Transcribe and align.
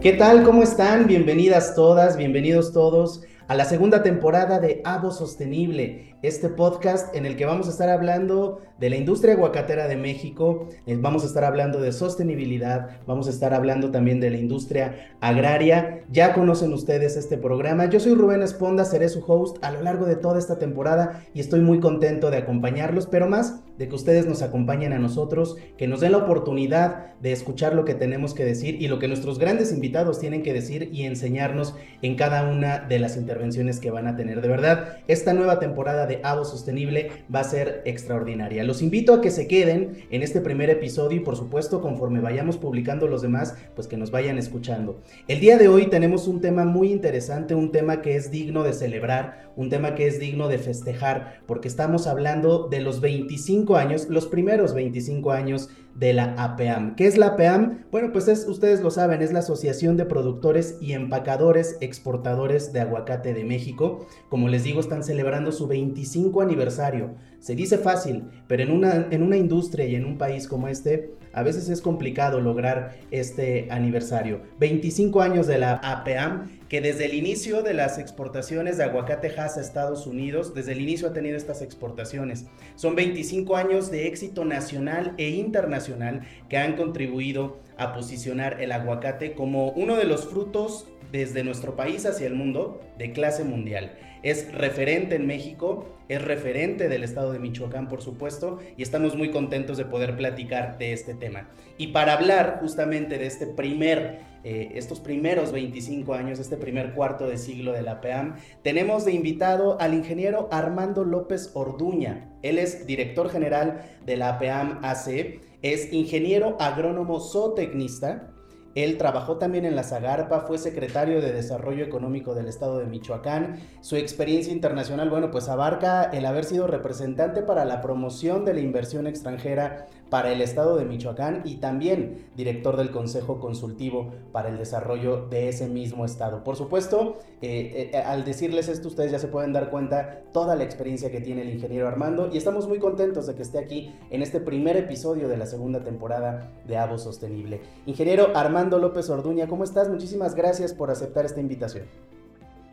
¿Qué 0.00 0.12
tal? 0.12 0.44
¿Cómo 0.44 0.62
están? 0.62 1.06
Bienvenidas 1.06 1.74
todas, 1.74 2.18
bienvenidos 2.18 2.72
todos 2.72 3.22
a 3.48 3.54
la 3.54 3.64
segunda 3.64 4.02
temporada 4.02 4.60
de 4.60 4.82
Avo 4.84 5.10
Sostenible, 5.10 6.15
este 6.26 6.48
podcast 6.48 7.14
en 7.14 7.24
el 7.24 7.36
que 7.36 7.46
vamos 7.46 7.68
a 7.68 7.70
estar 7.70 7.88
hablando 7.88 8.60
de 8.80 8.90
la 8.90 8.96
industria 8.96 9.34
aguacatera 9.34 9.86
de 9.86 9.96
México, 9.96 10.68
eh, 10.86 10.96
vamos 11.00 11.22
a 11.22 11.26
estar 11.26 11.44
hablando 11.44 11.80
de 11.80 11.92
sostenibilidad, 11.92 12.98
vamos 13.06 13.28
a 13.28 13.30
estar 13.30 13.54
hablando 13.54 13.92
también 13.92 14.18
de 14.18 14.30
la 14.30 14.36
industria 14.36 15.12
agraria. 15.20 16.02
Ya 16.10 16.34
conocen 16.34 16.72
ustedes 16.72 17.16
este 17.16 17.38
programa. 17.38 17.86
Yo 17.86 18.00
soy 18.00 18.14
Rubén 18.14 18.42
Esponda, 18.42 18.84
seré 18.84 19.08
su 19.08 19.24
host 19.24 19.62
a 19.62 19.70
lo 19.70 19.82
largo 19.82 20.04
de 20.04 20.16
toda 20.16 20.38
esta 20.38 20.58
temporada 20.58 21.22
y 21.32 21.40
estoy 21.40 21.60
muy 21.60 21.78
contento 21.78 22.30
de 22.30 22.38
acompañarlos, 22.38 23.06
pero 23.06 23.28
más 23.28 23.60
de 23.78 23.88
que 23.88 23.94
ustedes 23.94 24.26
nos 24.26 24.42
acompañen 24.42 24.92
a 24.92 24.98
nosotros, 24.98 25.56
que 25.76 25.86
nos 25.86 26.00
den 26.00 26.12
la 26.12 26.18
oportunidad 26.18 27.14
de 27.20 27.32
escuchar 27.32 27.74
lo 27.74 27.84
que 27.84 27.94
tenemos 27.94 28.34
que 28.34 28.44
decir 28.44 28.80
y 28.80 28.88
lo 28.88 28.98
que 28.98 29.08
nuestros 29.08 29.38
grandes 29.38 29.72
invitados 29.72 30.18
tienen 30.18 30.42
que 30.42 30.52
decir 30.52 30.90
y 30.92 31.04
enseñarnos 31.04 31.74
en 32.02 32.16
cada 32.16 32.48
una 32.48 32.78
de 32.78 32.98
las 32.98 33.16
intervenciones 33.16 33.80
que 33.80 33.90
van 33.90 34.06
a 34.06 34.16
tener. 34.16 34.40
De 34.40 34.48
verdad, 34.48 34.98
esta 35.08 35.32
nueva 35.32 35.58
temporada 35.58 36.06
de 36.06 36.15
Avo 36.22 36.44
Sostenible 36.44 37.10
va 37.32 37.40
a 37.40 37.44
ser 37.44 37.82
extraordinaria. 37.84 38.64
Los 38.64 38.82
invito 38.82 39.14
a 39.14 39.20
que 39.20 39.30
se 39.30 39.46
queden 39.46 40.06
en 40.10 40.22
este 40.22 40.40
primer 40.40 40.70
episodio 40.70 41.18
y 41.18 41.24
por 41.24 41.36
supuesto 41.36 41.80
conforme 41.80 42.20
vayamos 42.20 42.56
publicando 42.56 43.06
los 43.06 43.22
demás, 43.22 43.54
pues 43.74 43.86
que 43.86 43.96
nos 43.96 44.10
vayan 44.10 44.38
escuchando. 44.38 45.00
El 45.28 45.40
día 45.40 45.58
de 45.58 45.68
hoy 45.68 45.86
tenemos 45.86 46.28
un 46.28 46.40
tema 46.40 46.64
muy 46.64 46.92
interesante, 46.92 47.54
un 47.54 47.72
tema 47.72 48.02
que 48.02 48.16
es 48.16 48.30
digno 48.30 48.62
de 48.62 48.72
celebrar, 48.72 49.50
un 49.56 49.70
tema 49.70 49.94
que 49.94 50.06
es 50.06 50.18
digno 50.20 50.48
de 50.48 50.58
festejar, 50.58 51.40
porque 51.46 51.68
estamos 51.68 52.06
hablando 52.06 52.68
de 52.68 52.80
los 52.80 53.00
25 53.00 53.76
años, 53.76 54.08
los 54.08 54.26
primeros 54.26 54.74
25 54.74 55.32
años 55.32 55.70
de 55.98 56.12
la 56.12 56.34
APAM. 56.36 56.94
¿Qué 56.94 57.06
es 57.06 57.16
la 57.16 57.28
APAM? 57.28 57.84
Bueno, 57.90 58.12
pues 58.12 58.28
es, 58.28 58.46
ustedes 58.46 58.82
lo 58.82 58.90
saben, 58.90 59.22
es 59.22 59.32
la 59.32 59.38
Asociación 59.38 59.96
de 59.96 60.04
Productores 60.04 60.76
y 60.80 60.92
Empacadores 60.92 61.78
Exportadores 61.80 62.72
de 62.72 62.80
Aguacate 62.80 63.32
de 63.32 63.44
México. 63.44 64.06
Como 64.28 64.48
les 64.48 64.64
digo, 64.64 64.80
están 64.80 65.02
celebrando 65.02 65.52
su 65.52 65.66
25 65.66 66.42
aniversario. 66.42 67.14
Se 67.38 67.54
dice 67.54 67.78
fácil, 67.78 68.24
pero 68.46 68.62
en 68.62 68.70
una, 68.70 69.08
en 69.10 69.22
una 69.22 69.36
industria 69.36 69.86
y 69.86 69.94
en 69.94 70.04
un 70.04 70.18
país 70.18 70.48
como 70.48 70.68
este, 70.68 71.14
a 71.36 71.42
veces 71.42 71.68
es 71.68 71.82
complicado 71.82 72.40
lograr 72.40 72.96
este 73.10 73.68
aniversario. 73.70 74.40
25 74.58 75.20
años 75.20 75.46
de 75.46 75.58
la 75.58 75.74
APAM, 75.74 76.48
que 76.70 76.80
desde 76.80 77.04
el 77.04 77.14
inicio 77.14 77.62
de 77.62 77.74
las 77.74 77.98
exportaciones 77.98 78.78
de 78.78 78.84
aguacate 78.84 79.28
Hass 79.38 79.58
a 79.58 79.60
Estados 79.60 80.06
Unidos, 80.06 80.54
desde 80.54 80.72
el 80.72 80.80
inicio 80.80 81.08
ha 81.08 81.12
tenido 81.12 81.36
estas 81.36 81.60
exportaciones. 81.60 82.46
Son 82.74 82.96
25 82.96 83.54
años 83.54 83.90
de 83.90 84.06
éxito 84.06 84.46
nacional 84.46 85.12
e 85.18 85.28
internacional 85.28 86.22
que 86.48 86.56
han 86.56 86.74
contribuido 86.74 87.58
a 87.76 87.92
posicionar 87.92 88.62
el 88.62 88.72
aguacate 88.72 89.34
como 89.34 89.72
uno 89.72 89.96
de 89.96 90.04
los 90.04 90.26
frutos 90.26 90.86
desde 91.16 91.44
nuestro 91.44 91.76
país 91.76 92.04
hacia 92.04 92.26
el 92.26 92.34
mundo 92.34 92.80
de 92.98 93.12
clase 93.12 93.44
mundial 93.44 93.92
es 94.26 94.52
referente 94.52 95.14
en 95.14 95.24
México, 95.24 95.86
es 96.08 96.20
referente 96.20 96.88
del 96.88 97.04
estado 97.04 97.32
de 97.32 97.38
Michoacán, 97.38 97.88
por 97.88 98.02
supuesto, 98.02 98.58
y 98.76 98.82
estamos 98.82 99.14
muy 99.14 99.30
contentos 99.30 99.76
de 99.76 99.84
poder 99.84 100.16
platicar 100.16 100.78
de 100.78 100.92
este 100.92 101.14
tema. 101.14 101.48
Y 101.78 101.88
para 101.88 102.14
hablar 102.14 102.58
justamente 102.60 103.18
de 103.18 103.26
este 103.26 103.46
primer, 103.46 104.18
eh, 104.42 104.72
estos 104.74 104.98
primeros 104.98 105.52
25 105.52 106.14
años, 106.14 106.40
este 106.40 106.56
primer 106.56 106.92
cuarto 106.92 107.28
de 107.28 107.38
siglo 107.38 107.72
de 107.72 107.82
la 107.82 108.00
PEAM, 108.00 108.34
tenemos 108.64 109.04
de 109.04 109.12
invitado 109.12 109.80
al 109.80 109.94
ingeniero 109.94 110.48
Armando 110.50 111.04
López 111.04 111.52
Orduña. 111.54 112.28
Él 112.42 112.58
es 112.58 112.84
director 112.84 113.30
general 113.30 113.82
de 114.04 114.16
la 114.16 114.40
PEAM 114.40 114.80
AC, 114.82 115.40
es 115.62 115.92
ingeniero 115.92 116.56
agrónomo 116.58 117.20
zootecnista, 117.20 118.32
él 118.76 118.98
trabajó 118.98 119.38
también 119.38 119.64
en 119.64 119.74
la 119.74 119.84
Zagarpa, 119.84 120.40
fue 120.40 120.58
secretario 120.58 121.22
de 121.22 121.32
Desarrollo 121.32 121.82
Económico 121.82 122.34
del 122.34 122.46
Estado 122.46 122.78
de 122.78 122.84
Michoacán. 122.84 123.58
Su 123.80 123.96
experiencia 123.96 124.52
internacional, 124.52 125.08
bueno, 125.08 125.30
pues 125.30 125.48
abarca 125.48 126.04
el 126.04 126.26
haber 126.26 126.44
sido 126.44 126.66
representante 126.66 127.40
para 127.40 127.64
la 127.64 127.80
promoción 127.80 128.44
de 128.44 128.52
la 128.52 128.60
inversión 128.60 129.06
extranjera 129.06 129.86
para 130.10 130.30
el 130.30 130.42
Estado 130.42 130.76
de 130.76 130.84
Michoacán 130.84 131.40
y 131.44 131.56
también 131.56 132.26
director 132.36 132.76
del 132.76 132.90
Consejo 132.90 133.40
Consultivo 133.40 134.12
para 134.30 134.50
el 134.50 134.58
Desarrollo 134.58 135.26
de 135.26 135.48
ese 135.48 135.68
mismo 135.68 136.04
Estado. 136.04 136.44
Por 136.44 136.54
supuesto, 136.54 137.18
eh, 137.40 137.90
eh, 137.92 137.96
al 137.96 138.24
decirles 138.24 138.68
esto, 138.68 138.88
ustedes 138.88 139.10
ya 139.10 139.18
se 139.18 139.28
pueden 139.28 139.54
dar 139.54 139.70
cuenta 139.70 140.20
toda 140.32 140.54
la 140.54 140.64
experiencia 140.64 141.10
que 141.10 141.20
tiene 141.20 141.42
el 141.42 141.50
ingeniero 141.50 141.88
Armando 141.88 142.28
y 142.30 142.36
estamos 142.36 142.68
muy 142.68 142.78
contentos 142.78 143.26
de 143.26 143.34
que 143.34 143.42
esté 143.42 143.58
aquí 143.58 143.94
en 144.10 144.22
este 144.22 144.38
primer 144.38 144.76
episodio 144.76 145.28
de 145.28 145.38
la 145.38 145.46
segunda 145.46 145.82
temporada 145.82 146.52
de 146.68 146.76
Avo 146.76 146.98
Sostenible. 146.98 147.62
Ingeniero 147.86 148.32
Armando 148.36 148.65
López 148.70 149.08
Orduña, 149.08 149.46
¿cómo 149.46 149.64
estás? 149.64 149.88
Muchísimas 149.88 150.34
gracias 150.34 150.74
por 150.74 150.90
aceptar 150.90 151.24
esta 151.24 151.40
invitación. 151.40 151.84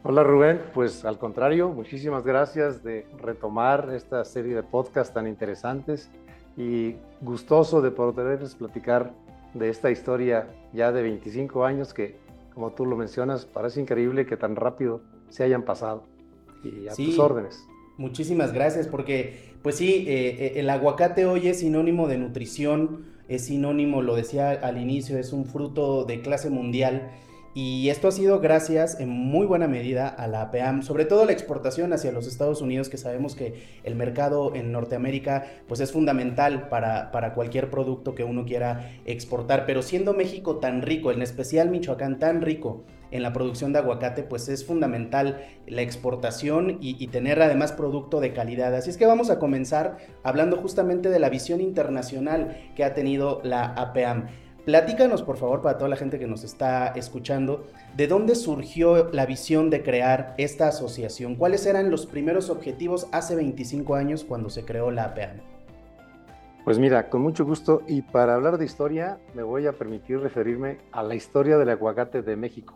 Hola 0.04 0.24
Rubén, 0.24 0.60
pues 0.74 1.06
al 1.06 1.18
contrario, 1.18 1.70
muchísimas 1.70 2.24
gracias 2.24 2.84
de 2.84 3.06
retomar 3.20 3.92
esta 3.94 4.26
serie 4.26 4.56
de 4.56 4.64
podcasts 4.64 5.14
tan 5.14 5.28
interesantes 5.28 6.10
y 6.58 6.96
gustoso 7.22 7.82
de 7.82 7.92
poderles 7.92 8.56
platicar 8.56 9.14
de 9.54 9.70
esta 9.70 9.92
historia 9.92 10.48
ya 10.74 10.92
de 10.92 11.04
25 11.04 11.64
años 11.64 11.94
que, 11.94 12.18
como 12.54 12.72
tú 12.72 12.86
lo 12.86 12.98
mencionas, 12.98 13.46
parece 13.46 13.80
increíble 13.80 14.26
que 14.26 14.36
tan 14.36 14.56
rápido 14.56 15.02
se 15.30 15.44
hayan 15.44 15.64
pasado. 15.64 16.04
Y 16.64 16.88
a 16.88 16.96
tus 16.96 17.20
órdenes. 17.20 17.64
Muchísimas 17.98 18.52
gracias, 18.52 18.88
porque 18.88 19.54
pues 19.62 19.76
sí, 19.76 20.06
eh, 20.08 20.46
eh, 20.46 20.54
el 20.58 20.70
aguacate 20.70 21.26
hoy 21.26 21.48
es 21.48 21.60
sinónimo 21.60 22.08
de 22.08 22.18
nutrición, 22.18 23.13
es 23.28 23.46
sinónimo, 23.46 24.02
lo 24.02 24.16
decía 24.16 24.52
al 24.52 24.78
inicio, 24.78 25.18
es 25.18 25.34
un 25.34 25.46
fruto 25.46 26.06
de 26.06 26.22
clase 26.22 26.50
mundial 26.50 27.12
y 27.56 27.90
esto 27.90 28.08
ha 28.08 28.12
sido 28.12 28.40
gracias 28.40 29.00
en 29.00 29.10
muy 29.10 29.46
buena 29.46 29.68
medida 29.68 30.08
a 30.08 30.28
la 30.28 30.42
APAM, 30.42 30.82
sobre 30.82 31.06
todo 31.06 31.26
la 31.26 31.34
exportación 31.34 31.94
hacia 31.94 32.12
los 32.12 32.26
Estados 32.26 32.62
Unidos, 32.62 32.90
que 32.90 32.98
sabemos 32.98 33.36
que 33.36 33.64
el 33.84 33.96
mercado 33.96 34.56
en 34.56 34.72
Norteamérica 34.72 35.46
pues 35.68 35.80
es 35.80 35.92
fundamental 35.92 36.70
para, 36.70 37.12
para 37.12 37.36
cualquier 37.36 37.70
producto 37.70 38.16
que 38.16 38.24
uno 38.24 38.46
quiera 38.46 38.92
exportar. 39.06 39.68
Pero 39.68 39.84
siendo 39.84 40.14
México 40.14 40.58
tan 40.58 40.82
rico, 40.82 41.12
en 41.12 41.22
especial 41.22 41.70
Michoacán 41.70 42.18
tan 42.18 42.42
rico 42.42 42.86
en 43.12 43.22
la 43.22 43.32
producción 43.32 43.72
de 43.72 43.80
aguacate, 43.80 44.24
pues 44.24 44.50
es 44.50 44.66
fundamental 44.66 45.46
la 45.68 45.84
exportación 45.84 46.80
y, 46.82 46.96
y, 46.98 47.08
tener 47.10 47.40
además 47.40 47.72
producto 47.72 48.20
de 48.20 48.34
calidad. 48.34 48.74
Así 48.74 48.90
es 48.90 48.98
que 48.98 49.06
vamos 49.06 49.30
a 49.30 49.38
comenzar 49.38 49.98
hablando 50.24 50.58
justamente 50.58 51.10
de 51.10 51.20
la 51.20 51.30
visión 51.30 51.62
internacional 51.62 52.58
que 52.76 52.84
ha 52.84 52.96
tenido 52.96 53.40
la 53.44 53.66
APAM. 53.66 54.30
Platícanos, 54.66 55.24
por 55.24 55.36
favor, 55.36 55.62
para 55.62 55.78
toda 55.78 55.90
la 55.90 55.98
gente 55.98 56.18
que 56.18 56.26
nos 56.26 56.46
está 56.46 56.88
escuchando, 56.96 57.68
¿de 57.98 58.08
dónde 58.08 58.34
surgió 58.34 59.12
la 59.12 59.26
visión 59.26 59.70
de 59.70 59.84
crear 59.84 60.36
esta 60.38 60.70
asociación? 60.70 61.36
¿Cuáles 61.36 61.66
eran 61.66 61.92
los 61.92 62.06
primeros 62.06 62.50
objetivos 62.50 63.10
hace 63.12 63.36
25 63.36 63.96
años 63.96 64.24
cuando 64.24 64.50
se 64.50 64.64
creó 64.64 64.90
la 64.90 65.04
APAN? 65.04 65.42
Pues 66.64 66.80
mira, 66.80 67.10
con 67.10 67.22
mucho 67.22 67.44
gusto 67.44 67.82
y 67.90 68.04
para 68.04 68.36
hablar 68.36 68.58
de 68.58 68.64
historia 68.64 69.20
me 69.36 69.44
voy 69.44 69.68
a 69.68 69.74
permitir 69.74 70.22
referirme 70.22 70.78
a 70.94 71.04
la 71.04 71.16
historia 71.16 71.58
del 71.58 71.70
aguacate 71.70 72.22
de 72.22 72.38
México, 72.38 72.76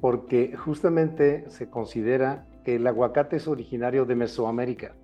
porque 0.00 0.56
justamente 0.56 1.48
se 1.50 1.70
considera 1.70 2.48
que 2.64 2.74
el 2.74 2.86
aguacate 2.88 3.36
es 3.36 3.46
originario 3.46 4.06
de 4.06 4.16
Mesoamérica. 4.16 4.96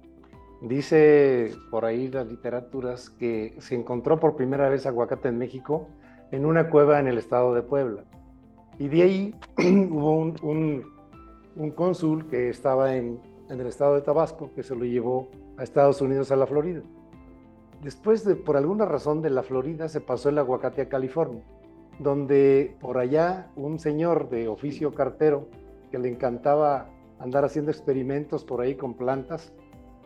Dice 0.62 1.52
por 1.70 1.84
ahí 1.84 2.08
las 2.08 2.26
literaturas 2.26 3.08
que 3.08 3.54
se 3.60 3.76
encontró 3.76 4.18
por 4.18 4.34
primera 4.34 4.68
vez 4.68 4.84
aguacate 4.84 5.28
en 5.28 5.38
México 5.38 5.86
en 6.30 6.44
una 6.44 6.70
cueva 6.70 7.00
en 7.00 7.08
el 7.08 7.18
estado 7.18 7.54
de 7.54 7.62
Puebla. 7.62 8.04
Y 8.78 8.88
de 8.88 9.02
ahí 9.02 9.34
hubo 9.90 10.16
un, 10.16 10.84
un, 11.56 11.70
cónsul 11.72 12.28
que 12.28 12.48
estaba 12.48 12.94
en, 12.94 13.20
en, 13.48 13.60
el 13.60 13.66
estado 13.66 13.94
de 13.94 14.02
Tabasco 14.02 14.50
que 14.54 14.62
se 14.62 14.76
lo 14.76 14.84
llevó 14.84 15.28
a 15.56 15.62
Estados 15.62 16.00
Unidos, 16.00 16.30
a 16.30 16.36
la 16.36 16.46
Florida. 16.46 16.82
Después, 17.82 18.24
de, 18.24 18.34
por 18.34 18.56
alguna 18.56 18.84
razón, 18.84 19.22
de 19.22 19.30
la 19.30 19.42
Florida 19.42 19.88
se 19.88 20.00
pasó 20.00 20.28
el 20.28 20.38
aguacate 20.38 20.82
a 20.82 20.88
California, 20.88 21.42
donde 21.98 22.76
por 22.80 22.98
allá 22.98 23.50
un 23.56 23.78
señor 23.78 24.28
de 24.28 24.48
oficio 24.48 24.94
cartero 24.94 25.48
que 25.90 25.98
le 25.98 26.08
encantaba 26.08 26.88
andar 27.18 27.44
haciendo 27.44 27.70
experimentos 27.70 28.44
por 28.44 28.60
ahí 28.60 28.74
con 28.74 28.94
plantas, 28.94 29.52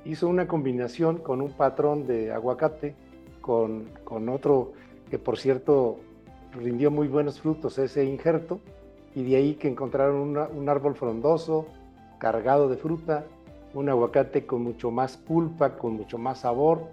hizo 0.05 0.29
una 0.29 0.47
combinación 0.47 1.19
con 1.19 1.41
un 1.41 1.53
patrón 1.53 2.07
de 2.07 2.33
aguacate 2.33 2.95
con, 3.41 3.91
con 4.05 4.29
otro 4.29 4.73
que 5.11 5.19
por 5.19 5.39
cierto 5.39 5.99
rindió 6.55 6.91
muy 6.91 7.09
buenos 7.09 7.41
frutos 7.41 7.79
ese 7.79 8.05
injerto 8.05 8.61
y 9.15 9.25
de 9.25 9.37
ahí 9.37 9.55
que 9.55 9.69
encontraron 9.69 10.37
un 10.37 10.69
árbol 10.69 10.95
frondoso, 10.95 11.67
cargado 12.19 12.69
de 12.69 12.77
fruta, 12.77 13.27
un 13.75 13.89
aguacate 13.89 14.47
con 14.47 14.63
mucho 14.63 14.91
más 14.91 15.17
pulpa, 15.17 15.77
con 15.77 15.95
mucho 15.95 16.19
más 16.19 16.41
sabor 16.41 16.89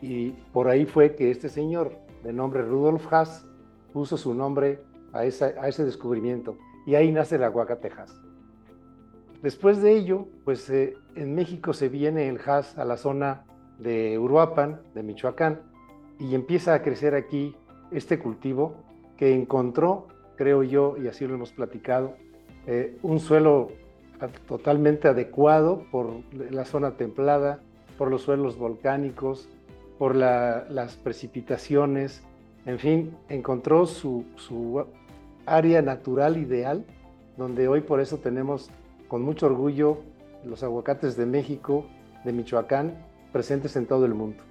y 0.00 0.30
por 0.52 0.68
ahí 0.68 0.84
fue 0.84 1.14
que 1.14 1.30
este 1.30 1.48
señor 1.48 1.92
de 2.22 2.32
nombre 2.32 2.62
Rudolf 2.62 3.12
Haas 3.12 3.44
puso 3.92 4.16
su 4.16 4.34
nombre 4.34 4.80
a, 5.12 5.24
esa, 5.24 5.46
a 5.60 5.68
ese 5.68 5.84
descubrimiento 5.84 6.56
y 6.86 6.94
ahí 6.96 7.12
nace 7.12 7.36
el 7.36 7.44
aguacate 7.44 7.90
Haas. 7.96 8.14
Después 9.42 9.82
de 9.82 9.92
ello, 9.92 10.26
pues 10.44 10.68
eh, 10.70 10.94
en 11.14 11.34
México 11.34 11.72
se 11.72 11.88
viene 11.88 12.28
el 12.28 12.40
Haas 12.44 12.78
a 12.78 12.84
la 12.84 12.96
zona 12.96 13.44
de 13.78 14.18
Uruapan, 14.18 14.80
de 14.94 15.02
Michoacán, 15.02 15.60
y 16.18 16.34
empieza 16.34 16.74
a 16.74 16.82
crecer 16.82 17.14
aquí 17.14 17.54
este 17.90 18.18
cultivo 18.18 18.76
que 19.16 19.34
encontró 19.34 20.08
creo 20.36 20.62
yo, 20.62 20.96
y 20.96 21.08
así 21.08 21.26
lo 21.26 21.34
hemos 21.34 21.52
platicado, 21.52 22.14
eh, 22.66 22.96
un 23.02 23.20
suelo 23.20 23.70
totalmente 24.46 25.08
adecuado 25.08 25.84
por 25.90 26.20
la 26.32 26.64
zona 26.64 26.92
templada, 26.92 27.60
por 27.98 28.10
los 28.10 28.22
suelos 28.22 28.56
volcánicos, 28.56 29.48
por 29.98 30.16
las 30.16 30.96
precipitaciones, 30.96 32.22
en 32.66 32.78
fin, 32.78 33.16
encontró 33.28 33.86
su, 33.86 34.24
su 34.36 34.84
área 35.46 35.82
natural 35.82 36.36
ideal, 36.38 36.84
donde 37.36 37.68
hoy 37.68 37.80
por 37.82 38.00
eso 38.00 38.18
tenemos 38.18 38.70
con 39.08 39.22
mucho 39.22 39.46
orgullo 39.46 39.98
los 40.44 40.62
aguacates 40.62 41.16
de 41.16 41.26
México, 41.26 41.84
de 42.24 42.32
Michoacán, 42.32 42.94
presentes 43.32 43.76
en 43.76 43.86
todo 43.86 44.06
el 44.06 44.14
mundo. 44.14 44.42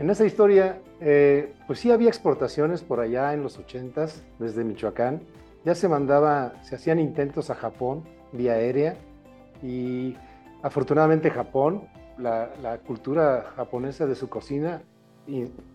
En 0.00 0.08
esa 0.08 0.24
historia, 0.24 0.80
eh, 1.02 1.52
pues 1.66 1.78
sí 1.78 1.90
había 1.90 2.08
exportaciones 2.08 2.82
por 2.82 3.00
allá 3.00 3.34
en 3.34 3.42
los 3.42 3.58
80 3.58 4.06
desde 4.38 4.64
Michoacán. 4.64 5.20
Ya 5.62 5.74
se 5.74 5.90
mandaba, 5.90 6.54
se 6.62 6.76
hacían 6.76 6.98
intentos 6.98 7.50
a 7.50 7.54
Japón 7.54 8.04
vía 8.32 8.54
aérea 8.54 8.96
y 9.62 10.16
afortunadamente 10.62 11.28
Japón, 11.28 11.82
la, 12.16 12.78
cultura 12.86 13.52
japonesa 13.54 14.06
de 14.06 14.14
su 14.14 14.30
cocina, 14.30 14.80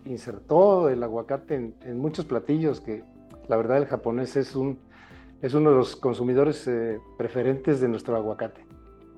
insertó 0.04 0.88
el 0.88 1.04
aguacate 1.04 1.54
en, 1.54 1.74
en, 1.84 1.96
muchos 1.96 2.24
platillos 2.24 2.80
que 2.80 3.04
la 3.46 3.56
verdad 3.56 3.76
el 3.78 3.86
japonés 3.86 4.34
es, 4.34 4.56
un, 4.56 4.80
es 5.40 5.54
uno 5.54 5.70
de 5.70 5.76
los 5.76 5.94
consumidores 5.94 6.66
eh, 6.66 6.98
preferentes 7.16 7.80
de 7.80 7.86
nuestro 7.86 8.16
aguacate. 8.16 8.66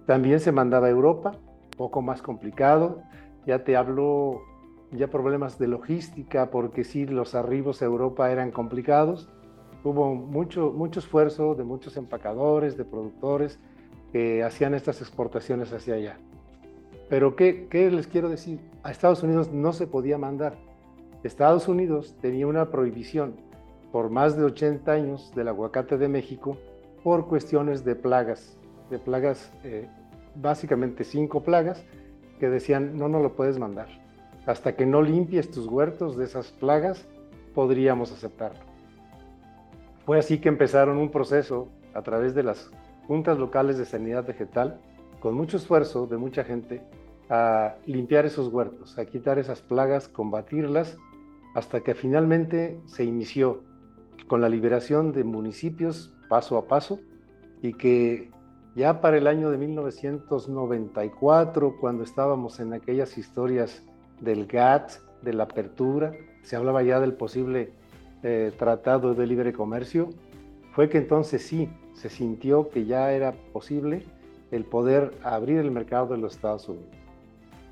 También 0.04 0.38
se 0.38 0.52
mandaba 0.52 0.88
a 0.88 0.90
Europa, 0.90 1.32
poco 1.78 2.02
más 2.02 2.20
complicado. 2.20 3.00
Ya 3.46 3.64
te 3.64 3.74
hablo 3.74 4.42
ya 4.92 5.08
problemas 5.08 5.58
de 5.58 5.68
logística, 5.68 6.50
porque 6.50 6.84
sí, 6.84 7.06
los 7.06 7.34
arribos 7.34 7.82
a 7.82 7.86
Europa 7.86 8.30
eran 8.30 8.50
complicados. 8.50 9.28
Hubo 9.84 10.14
mucho, 10.14 10.72
mucho 10.72 11.00
esfuerzo 11.00 11.54
de 11.54 11.64
muchos 11.64 11.96
empacadores, 11.96 12.76
de 12.76 12.84
productores 12.84 13.58
que 14.12 14.42
hacían 14.42 14.74
estas 14.74 15.00
exportaciones 15.00 15.72
hacia 15.72 15.94
allá. 15.94 16.18
Pero 17.08 17.36
¿qué, 17.36 17.68
¿qué 17.70 17.90
les 17.90 18.06
quiero 18.06 18.28
decir? 18.28 18.60
A 18.82 18.90
Estados 18.90 19.22
Unidos 19.22 19.52
no 19.52 19.72
se 19.72 19.86
podía 19.86 20.18
mandar. 20.18 20.56
Estados 21.22 21.68
Unidos 21.68 22.16
tenía 22.20 22.46
una 22.46 22.70
prohibición 22.70 23.34
por 23.92 24.10
más 24.10 24.36
de 24.36 24.44
80 24.44 24.90
años 24.90 25.32
del 25.34 25.48
aguacate 25.48 25.96
de 25.98 26.08
México 26.08 26.56
por 27.02 27.26
cuestiones 27.26 27.84
de 27.84 27.96
plagas, 27.96 28.58
de 28.90 28.98
plagas, 28.98 29.52
eh, 29.64 29.88
básicamente 30.34 31.04
cinco 31.04 31.42
plagas, 31.42 31.84
que 32.38 32.48
decían 32.48 32.96
no, 32.96 33.08
no 33.08 33.20
lo 33.20 33.34
puedes 33.34 33.58
mandar. 33.58 33.88
Hasta 34.48 34.74
que 34.74 34.84
no 34.86 35.02
limpies 35.02 35.50
tus 35.50 35.66
huertos 35.66 36.16
de 36.16 36.24
esas 36.24 36.52
plagas, 36.52 37.06
podríamos 37.54 38.12
aceptarlo. 38.12 38.60
Fue 40.06 40.18
así 40.18 40.38
que 40.38 40.48
empezaron 40.48 40.96
un 40.96 41.10
proceso 41.10 41.68
a 41.92 42.00
través 42.00 42.34
de 42.34 42.44
las 42.44 42.70
juntas 43.06 43.38
locales 43.38 43.76
de 43.76 43.84
sanidad 43.84 44.26
vegetal, 44.26 44.80
con 45.20 45.34
mucho 45.34 45.58
esfuerzo 45.58 46.06
de 46.06 46.16
mucha 46.16 46.44
gente, 46.44 46.80
a 47.28 47.74
limpiar 47.84 48.24
esos 48.24 48.48
huertos, 48.48 48.98
a 48.98 49.04
quitar 49.04 49.38
esas 49.38 49.60
plagas, 49.60 50.08
combatirlas, 50.08 50.96
hasta 51.54 51.82
que 51.82 51.94
finalmente 51.94 52.80
se 52.86 53.04
inició 53.04 53.64
con 54.28 54.40
la 54.40 54.48
liberación 54.48 55.12
de 55.12 55.24
municipios 55.24 56.14
paso 56.30 56.56
a 56.56 56.66
paso 56.66 57.00
y 57.60 57.74
que 57.74 58.30
ya 58.74 59.02
para 59.02 59.18
el 59.18 59.26
año 59.26 59.50
de 59.50 59.58
1994, 59.58 61.76
cuando 61.78 62.02
estábamos 62.02 62.60
en 62.60 62.72
aquellas 62.72 63.18
historias 63.18 63.84
del 64.20 64.46
GATT, 64.46 64.92
de 65.22 65.32
la 65.32 65.44
apertura, 65.44 66.12
se 66.42 66.56
hablaba 66.56 66.82
ya 66.82 67.00
del 67.00 67.14
posible 67.14 67.72
eh, 68.22 68.52
tratado 68.58 69.14
de 69.14 69.26
libre 69.26 69.52
comercio, 69.52 70.10
fue 70.72 70.88
que 70.88 70.98
entonces 70.98 71.42
sí, 71.42 71.68
se 71.94 72.08
sintió 72.08 72.68
que 72.68 72.86
ya 72.86 73.12
era 73.12 73.32
posible 73.52 74.04
el 74.50 74.64
poder 74.64 75.12
abrir 75.22 75.58
el 75.58 75.70
mercado 75.70 76.06
de 76.08 76.18
los 76.18 76.36
Estados 76.36 76.68
Unidos. 76.68 76.88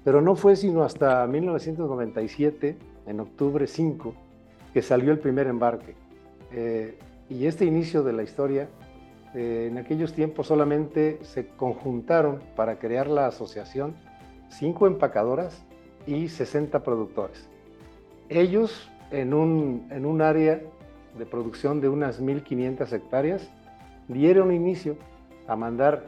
Pero 0.05 0.21
no 0.21 0.37
fue 0.37 0.57
sino 0.57 0.83
hasta 0.83 1.27
1997, 1.27 2.77
en 3.07 3.21
octubre 3.21 3.67
5, 3.67 4.15
que 4.73 4.83
salió 4.83 5.13
el 5.13 5.19
primer 5.19 5.47
embarque. 5.47 5.95
Eh, 6.53 6.99
y 7.29 7.47
este 7.47 7.65
inicio 7.65 8.03
de 8.03 8.13
la 8.13 8.23
historia, 8.23 8.69
eh, 9.35 9.69
en 9.71 9.79
aquellos 9.79 10.13
tiempos 10.13 10.47
solamente 10.47 11.19
se 11.23 11.49
conjuntaron 11.49 12.41
para 12.55 12.79
crear 12.79 13.09
la 13.09 13.27
asociación 13.27 13.95
cinco 14.49 14.87
empacadoras 14.87 15.65
y 16.07 16.29
60 16.29 16.83
productores. 16.83 17.49
Ellos 18.29 18.91
en 19.11 19.35
un, 19.35 19.87
en 19.91 20.07
un 20.07 20.23
área 20.23 20.61
de 21.19 21.27
producción 21.27 21.81
de 21.81 21.89
unas 21.89 22.23
1.500 22.23 22.93
hectáreas 22.93 23.51
dieron 24.09 24.53
inicio 24.53 24.97
a 25.47 25.57
mandar, 25.57 26.05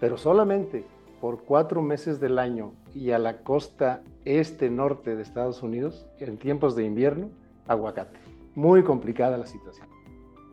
pero 0.00 0.16
solamente 0.16 0.84
por 1.20 1.44
cuatro 1.44 1.82
meses 1.82 2.20
del 2.20 2.38
año 2.38 2.72
y 2.94 3.12
a 3.12 3.18
la 3.18 3.38
costa 3.38 4.02
este-norte 4.24 5.14
de 5.16 5.22
Estados 5.22 5.62
Unidos, 5.62 6.06
en 6.18 6.36
tiempos 6.36 6.74
de 6.74 6.84
invierno, 6.84 7.30
aguacate. 7.68 8.18
Muy 8.54 8.82
complicada 8.82 9.38
la 9.38 9.46
situación. 9.46 9.86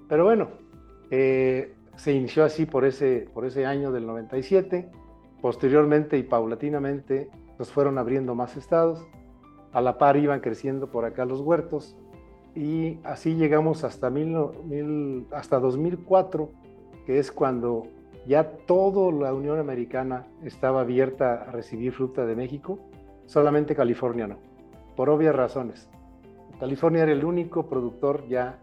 Pero 0.08 0.26
bueno, 0.26 0.50
eh, 1.12 1.74
se 1.96 2.14
inició 2.14 2.44
así 2.44 2.66
por 2.66 2.86
ese, 2.86 3.28
por 3.34 3.46
ese 3.46 3.66
año 3.66 3.92
del 3.92 4.06
97. 4.06 4.90
Posteriormente 5.42 6.18
y 6.18 6.24
paulatinamente 6.24 7.30
nos 7.60 7.72
fueron 7.72 7.98
abriendo 7.98 8.34
más 8.34 8.58
estados. 8.58 9.06
A 9.72 9.82
la 9.82 10.00
par 10.00 10.18
iban 10.18 10.40
creciendo 10.40 10.88
por 10.88 11.06
acá 11.06 11.26
los 11.26 11.42
huertos. 11.42 11.96
Y 12.56 12.98
así 13.04 13.36
llegamos 13.36 13.84
hasta, 13.84 14.10
mil, 14.10 15.28
hasta 15.32 15.60
2004, 15.60 16.50
que 17.06 17.20
es 17.20 17.32
cuando 17.32 17.88
ya 18.26 18.52
toda 18.66 19.12
la 19.12 19.34
Unión 19.34 19.60
Americana 19.60 20.26
estaba 20.44 20.82
abierta 20.82 21.34
a 21.34 21.52
recibir 21.52 21.92
fruta 21.92 22.26
de 22.26 22.36
México, 22.36 22.80
solamente 23.28 23.76
California 23.76 24.28
no, 24.28 24.38
por 24.96 25.10
obvias 25.10 25.36
razones. 25.36 25.90
California 26.60 27.04
era 27.04 27.12
el 27.12 27.24
único 27.24 27.68
productor 27.68 28.28
ya 28.28 28.60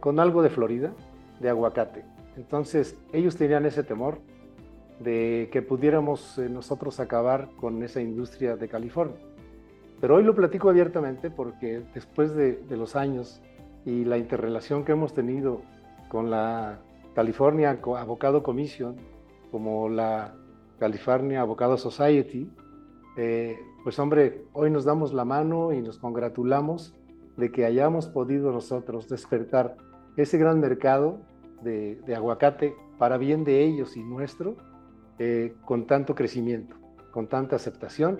con 0.00 0.20
algo 0.20 0.42
de 0.42 0.50
Florida 0.50 0.92
de 1.40 1.50
aguacate. 1.50 2.04
Entonces 2.36 2.96
ellos 3.12 3.36
tenían 3.36 3.66
ese 3.66 3.82
temor 3.82 4.20
de 5.00 5.48
que 5.52 5.62
pudiéramos 5.62 6.38
eh, 6.38 6.48
nosotros 6.48 7.00
acabar 7.00 7.48
con 7.56 7.82
esa 7.82 8.00
industria 8.00 8.56
de 8.56 8.68
California. 8.68 9.18
Pero 10.00 10.16
hoy 10.16 10.24
lo 10.24 10.34
platico 10.34 10.68
abiertamente 10.68 11.30
porque 11.30 11.82
después 11.94 12.34
de, 12.34 12.62
los 12.70 12.96
años 12.96 13.40
y 13.84 14.04
la 14.04 14.18
interrelación 14.18 14.84
que 14.84 14.92
hemos 14.92 15.14
tenido 15.14 15.62
con 16.08 16.30
la 16.30 16.78
California 17.14 17.78
Avocado 17.82 18.42
Commission, 18.42 18.96
como 19.50 19.88
la 19.88 20.34
California 20.78 21.40
Avocado 21.40 21.76
Society, 21.76 22.50
eh, 23.16 23.56
pues 23.82 23.98
hombre, 23.98 24.42
hoy 24.52 24.70
nos 24.70 24.84
damos 24.84 25.12
la 25.12 25.24
mano 25.24 25.72
y 25.72 25.80
nos 25.80 25.98
congratulamos 25.98 26.94
de 27.36 27.50
que 27.50 27.64
hayamos 27.64 28.08
podido 28.08 28.52
nosotros 28.52 29.08
despertar 29.08 29.76
ese 30.16 30.38
gran 30.38 30.60
mercado 30.60 31.20
de, 31.62 31.98
aguacate 32.14 32.74
para 32.98 33.16
bien 33.16 33.44
de 33.44 33.64
ellos 33.64 33.96
y 33.96 34.02
nuestro, 34.02 34.56
eh, 35.18 35.54
con 35.64 35.86
tanto 35.86 36.14
crecimiento, 36.14 36.76
con 37.10 37.28
tanta 37.28 37.56
aceptación, 37.56 38.18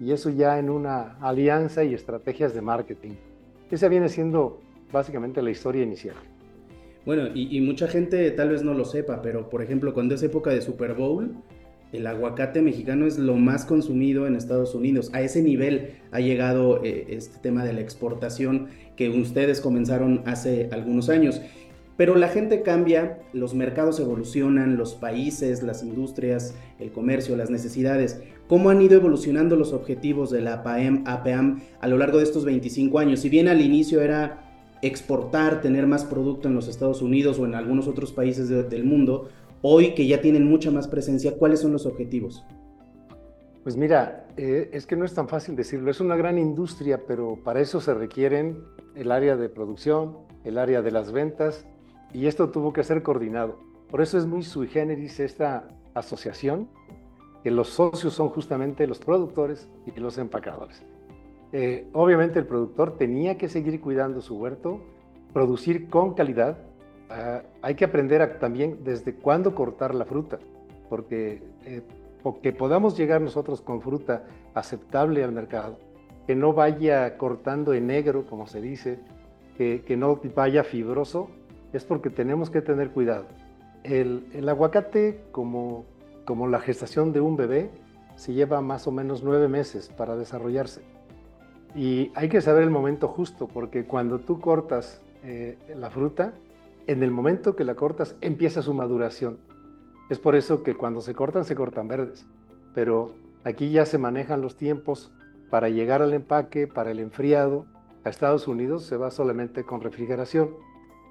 y 0.00 0.12
eso 0.12 0.30
ya 0.30 0.58
en 0.58 0.70
una 0.70 1.16
alianza 1.20 1.84
y 1.84 1.94
estrategias 1.94 2.54
de 2.54 2.60
marketing. 2.60 3.12
Esa 3.70 3.88
viene 3.88 4.08
siendo 4.08 4.60
básicamente 4.92 5.42
la 5.42 5.50
historia 5.50 5.82
inicial. 5.82 6.16
Bueno, 7.04 7.28
y, 7.34 7.60
mucha 7.60 7.86
gente 7.86 8.28
tal 8.32 8.48
vez 8.48 8.64
no 8.64 8.74
lo 8.74 8.84
sepa, 8.84 9.22
pero 9.22 9.48
por 9.48 9.62
ejemplo, 9.62 9.94
cuando 9.94 10.16
es 10.16 10.22
época 10.24 10.50
de 10.50 10.60
Super 10.60 10.94
Bowl, 10.94 11.36
el 11.92 12.04
aguacate 12.04 12.60
mexicano 12.62 13.06
es 13.06 13.16
lo 13.16 13.36
más 13.36 13.64
consumido 13.64 14.26
en 14.26 14.34
Estados 14.34 14.74
Unidos. 14.74 15.10
A 15.14 15.22
ese 15.22 15.40
nivel 15.40 15.92
ha 16.10 16.18
llegado 16.18 16.82
eh, 16.82 17.06
este 17.10 17.38
tema 17.38 17.64
de 17.64 17.72
la 17.72 17.80
exportación 17.80 18.68
que 18.96 19.08
ustedes 19.08 19.60
comenzaron 19.60 20.22
hace 20.26 20.68
algunos 20.72 21.08
años. 21.08 21.40
Pero 21.96 22.14
la 22.14 22.28
gente 22.28 22.62
cambia, 22.62 23.20
los 23.32 23.54
mercados 23.54 23.98
evolucionan, 24.00 24.76
los 24.76 24.94
países, 24.94 25.62
las 25.62 25.82
industrias, 25.82 26.54
el 26.78 26.92
comercio, 26.92 27.36
las 27.36 27.50
necesidades. 27.50 28.20
¿Cómo 28.48 28.68
han 28.68 28.82
ido 28.82 28.96
evolucionando 28.96 29.56
los 29.56 29.72
objetivos 29.72 30.30
de 30.30 30.42
la 30.42 30.54
APAM, 30.54 31.04
APAM 31.06 31.62
a 31.80 31.88
lo 31.88 31.96
largo 31.96 32.18
de 32.18 32.24
estos 32.24 32.44
25 32.44 32.98
años? 32.98 33.20
Si 33.20 33.30
bien 33.30 33.48
al 33.48 33.62
inicio 33.62 34.02
era 34.02 34.42
exportar, 34.82 35.62
tener 35.62 35.86
más 35.86 36.04
producto 36.04 36.48
en 36.48 36.54
los 36.54 36.68
Estados 36.68 37.00
Unidos 37.00 37.38
o 37.38 37.46
en 37.46 37.54
algunos 37.54 37.88
otros 37.88 38.12
países 38.12 38.48
del 38.48 38.84
mundo, 38.84 39.30
hoy 39.62 39.94
que 39.94 40.06
ya 40.06 40.20
tienen 40.20 40.44
mucha 40.44 40.70
más 40.70 40.86
presencia, 40.88 41.36
¿cuáles 41.38 41.60
son 41.60 41.72
los 41.72 41.86
objetivos? 41.86 42.44
Pues 43.62 43.76
mira, 43.76 44.28
eh, 44.36 44.70
es 44.72 44.86
que 44.86 44.94
no 44.94 45.04
es 45.04 45.14
tan 45.14 45.28
fácil 45.28 45.56
decirlo, 45.56 45.90
es 45.90 46.00
una 46.00 46.14
gran 46.14 46.38
industria, 46.38 47.00
pero 47.06 47.38
para 47.42 47.60
eso 47.60 47.80
se 47.80 47.94
requieren 47.94 48.58
el 48.94 49.10
área 49.10 49.36
de 49.36 49.48
producción, 49.48 50.18
el 50.44 50.58
área 50.58 50.82
de 50.82 50.92
las 50.92 51.10
ventas, 51.10 51.66
y 52.16 52.26
esto 52.26 52.48
tuvo 52.48 52.72
que 52.72 52.82
ser 52.82 53.02
coordinado. 53.02 53.58
Por 53.90 54.00
eso 54.00 54.16
es 54.16 54.24
muy 54.24 54.42
sui 54.42 54.68
generis 54.68 55.20
esta 55.20 55.68
asociación, 55.92 56.66
que 57.42 57.50
los 57.50 57.68
socios 57.68 58.14
son 58.14 58.30
justamente 58.30 58.86
los 58.86 58.98
productores 58.98 59.68
y 59.84 60.00
los 60.00 60.16
empacadores. 60.16 60.82
Eh, 61.52 61.86
obviamente 61.92 62.38
el 62.38 62.46
productor 62.46 62.96
tenía 62.96 63.36
que 63.36 63.50
seguir 63.50 63.82
cuidando 63.82 64.22
su 64.22 64.38
huerto, 64.38 64.80
producir 65.34 65.90
con 65.90 66.14
calidad 66.14 66.56
ah, 67.10 67.42
hay 67.60 67.74
que 67.74 67.84
aprender 67.84 68.38
también 68.38 68.78
desde 68.82 69.14
cuándo 69.14 69.54
cortar 69.54 69.94
la 69.94 70.06
fruta, 70.06 70.38
porque 70.88 71.42
eh, 71.66 71.82
que 72.42 72.52
podamos 72.54 72.96
llegar 72.96 73.20
nosotros 73.20 73.60
con 73.60 73.82
fruta 73.82 74.24
aceptable 74.54 75.22
al 75.22 75.32
mercado, 75.32 75.78
que 76.26 76.34
no 76.34 76.54
vaya 76.54 77.18
cortando 77.18 77.74
en 77.74 77.88
negro, 77.88 78.24
como 78.24 78.46
se 78.46 78.62
dice, 78.62 79.00
que, 79.58 79.82
que 79.82 79.98
no 79.98 80.18
vaya 80.34 80.64
fibroso, 80.64 81.28
es 81.76 81.84
porque 81.84 82.10
tenemos 82.10 82.50
que 82.50 82.62
tener 82.62 82.90
cuidado. 82.90 83.26
El, 83.84 84.48
aguacate, 84.48 85.20
como, 85.30 85.84
como 86.24 86.48
la 86.48 86.60
gestación 86.60 87.12
de 87.12 87.20
un 87.20 87.36
bebé, 87.36 87.70
se 88.16 88.32
lleva 88.32 88.60
más 88.60 88.86
o 88.86 88.92
menos 88.92 89.22
nueve 89.22 89.48
meses 89.48 89.88
para 89.88 90.16
desarrollarse. 90.16 90.82
Y 91.74 92.10
hay 92.14 92.28
que 92.28 92.40
saber 92.40 92.62
el 92.62 92.70
momento 92.70 93.08
justo, 93.08 93.46
porque 93.46 93.84
cuando 93.84 94.18
tú 94.18 94.40
cortas 94.40 95.00
eh, 95.22 95.58
la 95.76 95.90
fruta, 95.90 96.32
en 96.86 97.02
el 97.02 97.10
momento 97.10 97.56
que 97.56 97.64
la 97.64 97.74
cortas 97.74 98.16
empieza 98.20 98.62
su 98.62 98.72
maduración. 98.72 99.38
Es 100.08 100.18
por 100.18 100.36
eso 100.36 100.62
que 100.62 100.74
cuando 100.74 101.00
se 101.00 101.14
cortan, 101.14 101.44
se 101.44 101.56
cortan 101.56 101.88
verdes. 101.88 102.26
Pero 102.74 103.12
aquí 103.44 103.70
ya 103.70 103.86
se 103.86 103.98
manejan 103.98 104.40
los 104.40 104.56
tiempos 104.56 105.12
para 105.50 105.68
llegar 105.68 106.00
al 106.02 106.14
empaque, 106.14 106.66
para 106.66 106.90
el 106.90 107.00
enfriado. 107.00 107.66
A 108.04 108.08
Estados 108.08 108.46
Unidos 108.46 108.84
se 108.84 108.96
va 108.96 109.10
solamente 109.10 109.64
con 109.64 109.80
refrigeración, 109.80 110.50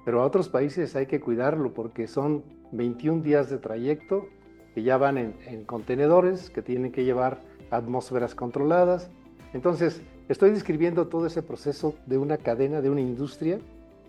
pero 0.06 0.22
a 0.22 0.24
otros 0.24 0.48
países 0.48 0.94
hay 0.94 1.06
que 1.06 1.18
cuidarlo 1.18 1.74
porque 1.74 2.06
son 2.06 2.44
21 2.70 3.24
días 3.24 3.50
de 3.50 3.58
trayecto 3.58 4.28
que 4.72 4.84
ya 4.84 4.98
van 4.98 5.18
en, 5.18 5.34
en 5.48 5.64
contenedores, 5.64 6.48
que 6.48 6.62
tienen 6.62 6.92
que 6.92 7.02
llevar 7.02 7.40
atmósferas 7.72 8.36
controladas. 8.36 9.10
Entonces, 9.52 10.00
estoy 10.28 10.50
describiendo 10.50 11.08
todo 11.08 11.26
ese 11.26 11.42
proceso 11.42 11.96
de 12.06 12.18
una 12.18 12.36
cadena, 12.36 12.82
de 12.82 12.90
una 12.90 13.00
industria, 13.00 13.58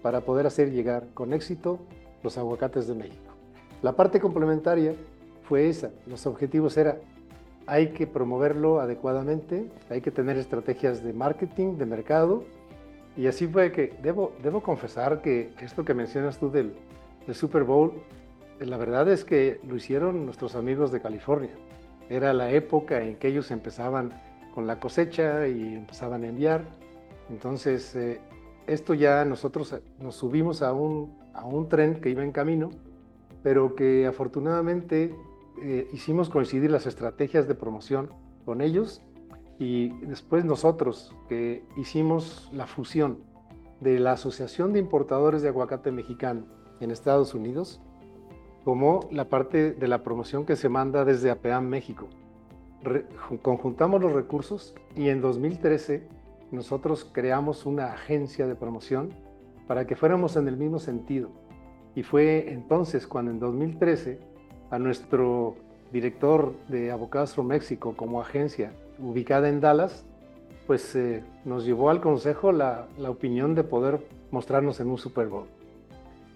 para 0.04 0.22
poder 0.22 0.46
hacer 0.46 0.72
llegar 0.72 1.08
con 1.16 1.34
éxito 1.34 1.80
los 2.22 2.38
aguacates 2.38 2.88
de 2.88 2.94
México. 2.94 3.34
La 3.82 3.96
parte 3.96 4.20
complementaria 4.20 4.94
fue 5.50 5.68
esa. 5.68 5.90
Los 6.06 6.28
objetivos 6.28 6.78
eran, 6.78 6.98
hay 7.66 7.88
que 7.94 8.06
promoverlo 8.06 8.82
adecuadamente, 8.82 9.72
hay 9.90 10.02
que 10.02 10.12
tener 10.12 10.38
estrategias 10.38 11.04
de 11.04 11.14
marketing, 11.14 11.78
de 11.78 11.88
mercado. 11.88 12.44
Y 13.18 13.28
así 13.28 13.48
fue 13.48 13.72
que 13.72 13.94
debo, 14.02 14.34
debo 14.44 14.62
confesar 14.62 15.22
que 15.22 15.52
esto 15.60 15.84
que 15.84 15.94
mencionas 15.94 16.38
tú 16.40 16.52
del, 16.52 16.74
Super 17.34 17.66
Bowl, 17.66 17.92
la 18.60 18.78
verdad 18.78 19.10
es 19.10 19.26
que 19.26 19.60
lo 19.68 19.76
hicieron 19.76 20.26
nuestros 20.26 20.56
amigos 20.56 20.94
de 20.94 21.02
California. 21.02 21.52
Era 22.10 22.32
la 22.32 22.52
época 22.52 23.04
en 23.04 23.18
que 23.18 23.28
ellos 23.28 23.52
empezaban 23.52 24.14
con 24.56 24.66
la 24.66 24.80
cosecha 24.80 25.46
y 25.48 25.76
empezaban 25.76 26.24
a 26.24 26.28
enviar. 26.28 26.64
Entonces, 27.30 27.94
eh, 27.98 28.22
esto 28.66 28.94
ya 28.94 29.26
nosotros 29.26 29.76
nos 30.00 30.16
subimos 30.16 30.62
a 30.62 30.72
un, 30.72 31.18
a 31.34 31.46
un 31.46 31.68
tren 31.68 32.00
que 32.00 32.10
iba 32.10 32.24
en 32.24 32.32
camino 32.32 32.70
pero 33.48 33.76
que 33.76 34.06
afortunadamente 34.06 35.16
eh, 35.62 35.88
hicimos 35.94 36.30
coincidir 36.30 36.70
las 36.70 36.86
estrategias 36.86 37.48
de 37.48 37.56
promoción 37.56 38.10
con 38.44 38.60
ellos 38.60 39.02
y 39.60 39.90
después 40.06 40.46
nosotros 40.46 41.16
que 41.28 41.64
hicimos 41.78 42.50
la 42.54 42.68
fusión 42.68 43.20
de 43.80 44.00
la 44.00 44.14
Asociación 44.14 44.74
de 44.74 44.80
Importadores 44.80 45.42
de 45.42 45.50
Aguacate 45.50 45.92
Mexicano 45.92 46.46
en 46.80 46.92
Estados 46.92 47.34
Unidos 47.34 47.82
como 48.64 49.08
la 49.12 49.30
parte 49.30 49.72
de 49.72 49.88
la 49.88 50.04
promoción 50.04 50.46
que 50.46 50.56
se 50.56 50.70
manda 50.70 51.06
desde 51.06 51.32
APEAM 51.32 51.68
México. 51.68 52.08
conjuntamos 53.42 54.02
los 54.02 54.12
recursos 54.12 54.76
y 54.96 55.10
en 55.10 55.22
2013 55.22 56.08
nosotros 56.52 57.10
creamos 57.12 57.66
una 57.66 57.94
agencia 57.94 58.46
de 58.46 58.56
promoción 58.56 59.14
para 59.68 59.88
que 59.88 59.96
fuéramos 59.96 60.36
en 60.36 60.48
el 60.48 60.58
mismo 60.58 60.80
sentido 60.80 61.30
y 61.96 62.04
fue 62.04 62.52
entonces 62.52 63.08
cuando 63.08 63.32
en 63.32 63.40
2013 63.40 64.20
a 64.70 64.78
nuestro 64.80 65.56
director 65.92 66.54
de 66.68 66.92
Abogados 66.92 67.34
from 67.34 67.48
México 67.48 67.96
como 67.96 68.22
agencia 68.22 68.74
ubicada 69.00 69.50
en 69.50 69.60
Dallas, 69.60 70.06
pues 70.66 70.96
eh, 70.96 71.24
nos 71.46 71.66
llevó 71.66 71.90
al 71.90 72.02
consejo 72.02 72.52
la, 72.52 72.88
la, 72.98 73.10
opinión 73.10 73.56
de 73.56 73.64
poder 73.64 74.00
mostrarnos 74.32 74.80
en 74.80 74.90
un 74.90 74.98
Super 74.98 75.28
Bowl. 75.28 75.48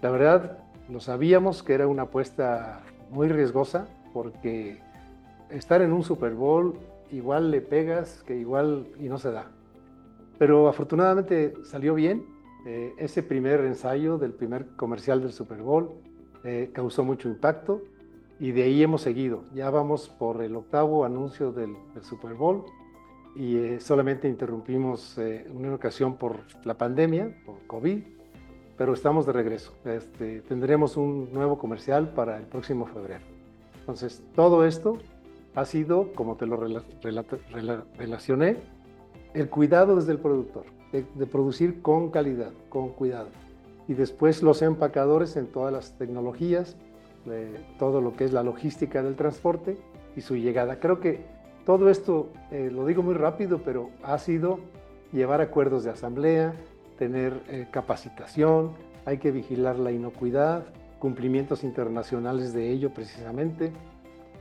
La 0.01 0.09
verdad, 0.09 0.59
lo 0.89 0.99
sabíamos 0.99 1.63
que 1.63 1.73
era 1.73 1.87
una 1.87 2.03
apuesta 2.03 2.81
muy 3.09 3.27
riesgosa 3.27 3.87
porque 4.13 4.79
estar 5.49 5.81
en 5.81 5.91
un 5.91 6.03
Super 6.03 6.33
Bowl 6.33 6.75
igual 7.11 7.51
le 7.51 7.61
pegas 7.61 8.23
que 8.23 8.37
igual 8.37 8.87
y 8.99 9.09
no 9.09 9.17
se 9.17 9.31
da. 9.31 9.47
Pero 10.37 10.67
afortunadamente 10.67 11.53
salió 11.63 11.93
bien 11.93 12.25
eh, 12.65 12.93
ese 12.97 13.23
primer 13.23 13.61
ensayo 13.61 14.17
del 14.17 14.33
primer 14.33 14.67
comercial 14.75 15.21
del 15.21 15.33
Super 15.33 15.61
Bowl 15.61 15.91
eh, 16.43 16.71
causó 16.73 17.03
mucho 17.03 17.27
impacto 17.27 17.81
y 18.41 18.53
de 18.53 18.63
ahí 18.63 18.81
hemos 18.81 19.03
seguido. 19.03 19.43
Ya 19.53 19.69
vamos 19.69 20.09
por 20.09 20.41
el 20.41 20.55
octavo 20.55 21.05
anuncio 21.05 21.51
del, 21.51 21.77
Super 22.01 22.33
Bowl 22.33 22.63
y 23.35 23.55
eh, 23.55 23.79
solamente 23.79 24.27
interrumpimos 24.27 25.15
una 25.53 25.75
ocasión 25.75 26.17
por 26.17 26.39
la 26.65 26.73
pandemia, 26.73 27.37
por 27.45 27.59
COVID, 27.67 27.99
pero 28.75 28.93
estamos 28.93 29.27
de 29.27 29.33
regreso. 29.33 29.73
Este, 29.85 30.41
tendremos 30.41 30.97
un 30.97 31.31
nuevo 31.31 31.59
comercial 31.59 32.15
para 32.15 32.37
el 32.37 32.45
próximo 32.45 32.87
febrero. 32.87 33.23
Entonces, 33.79 34.23
todo 34.33 34.65
esto 34.65 34.97
ha 35.53 35.65
sido, 35.65 36.11
como 36.13 36.35
te 36.35 36.47
lo 36.47 36.57
relacioné, 36.57 38.57
el 39.35 39.49
cuidado 39.49 39.97
desde 39.97 40.13
el 40.13 40.19
productor 40.19 40.65
de, 40.91 41.03
producir 41.27 41.83
con 41.83 42.09
calidad, 42.09 42.53
con 42.69 42.89
cuidado. 42.89 43.29
Y 43.87 43.93
después 43.93 44.41
los 44.41 44.63
empacadores 44.63 45.37
en 45.37 45.45
todas 45.45 45.71
las 45.71 45.95
tecnologías, 45.99 46.75
todo 47.77 48.01
lo 48.01 48.15
que 48.15 48.25
es 48.25 48.33
la 48.33 48.43
logística 48.43 49.03
del 49.03 49.15
transporte 49.15 49.77
y 50.15 50.21
su 50.21 50.35
llegada. 50.35 50.79
Creo 50.79 50.99
que 50.99 51.23
todo 51.65 51.89
esto, 51.89 52.29
eh, 52.51 52.69
lo 52.71 52.85
digo 52.85 53.03
muy 53.03 53.13
rápido, 53.13 53.61
pero 53.63 53.89
ha 54.03 54.17
sido 54.17 54.59
llevar 55.11 55.41
acuerdos 55.41 55.83
de 55.83 55.91
asamblea, 55.91 56.55
tener 56.97 57.41
eh, 57.49 57.67
capacitación, 57.71 58.71
hay 59.05 59.17
que 59.17 59.31
vigilar 59.31 59.77
la 59.77 59.91
inocuidad, 59.91 60.65
cumplimientos 60.99 61.63
internacionales 61.63 62.53
de 62.53 62.71
ello 62.71 62.93
precisamente, 62.93 63.71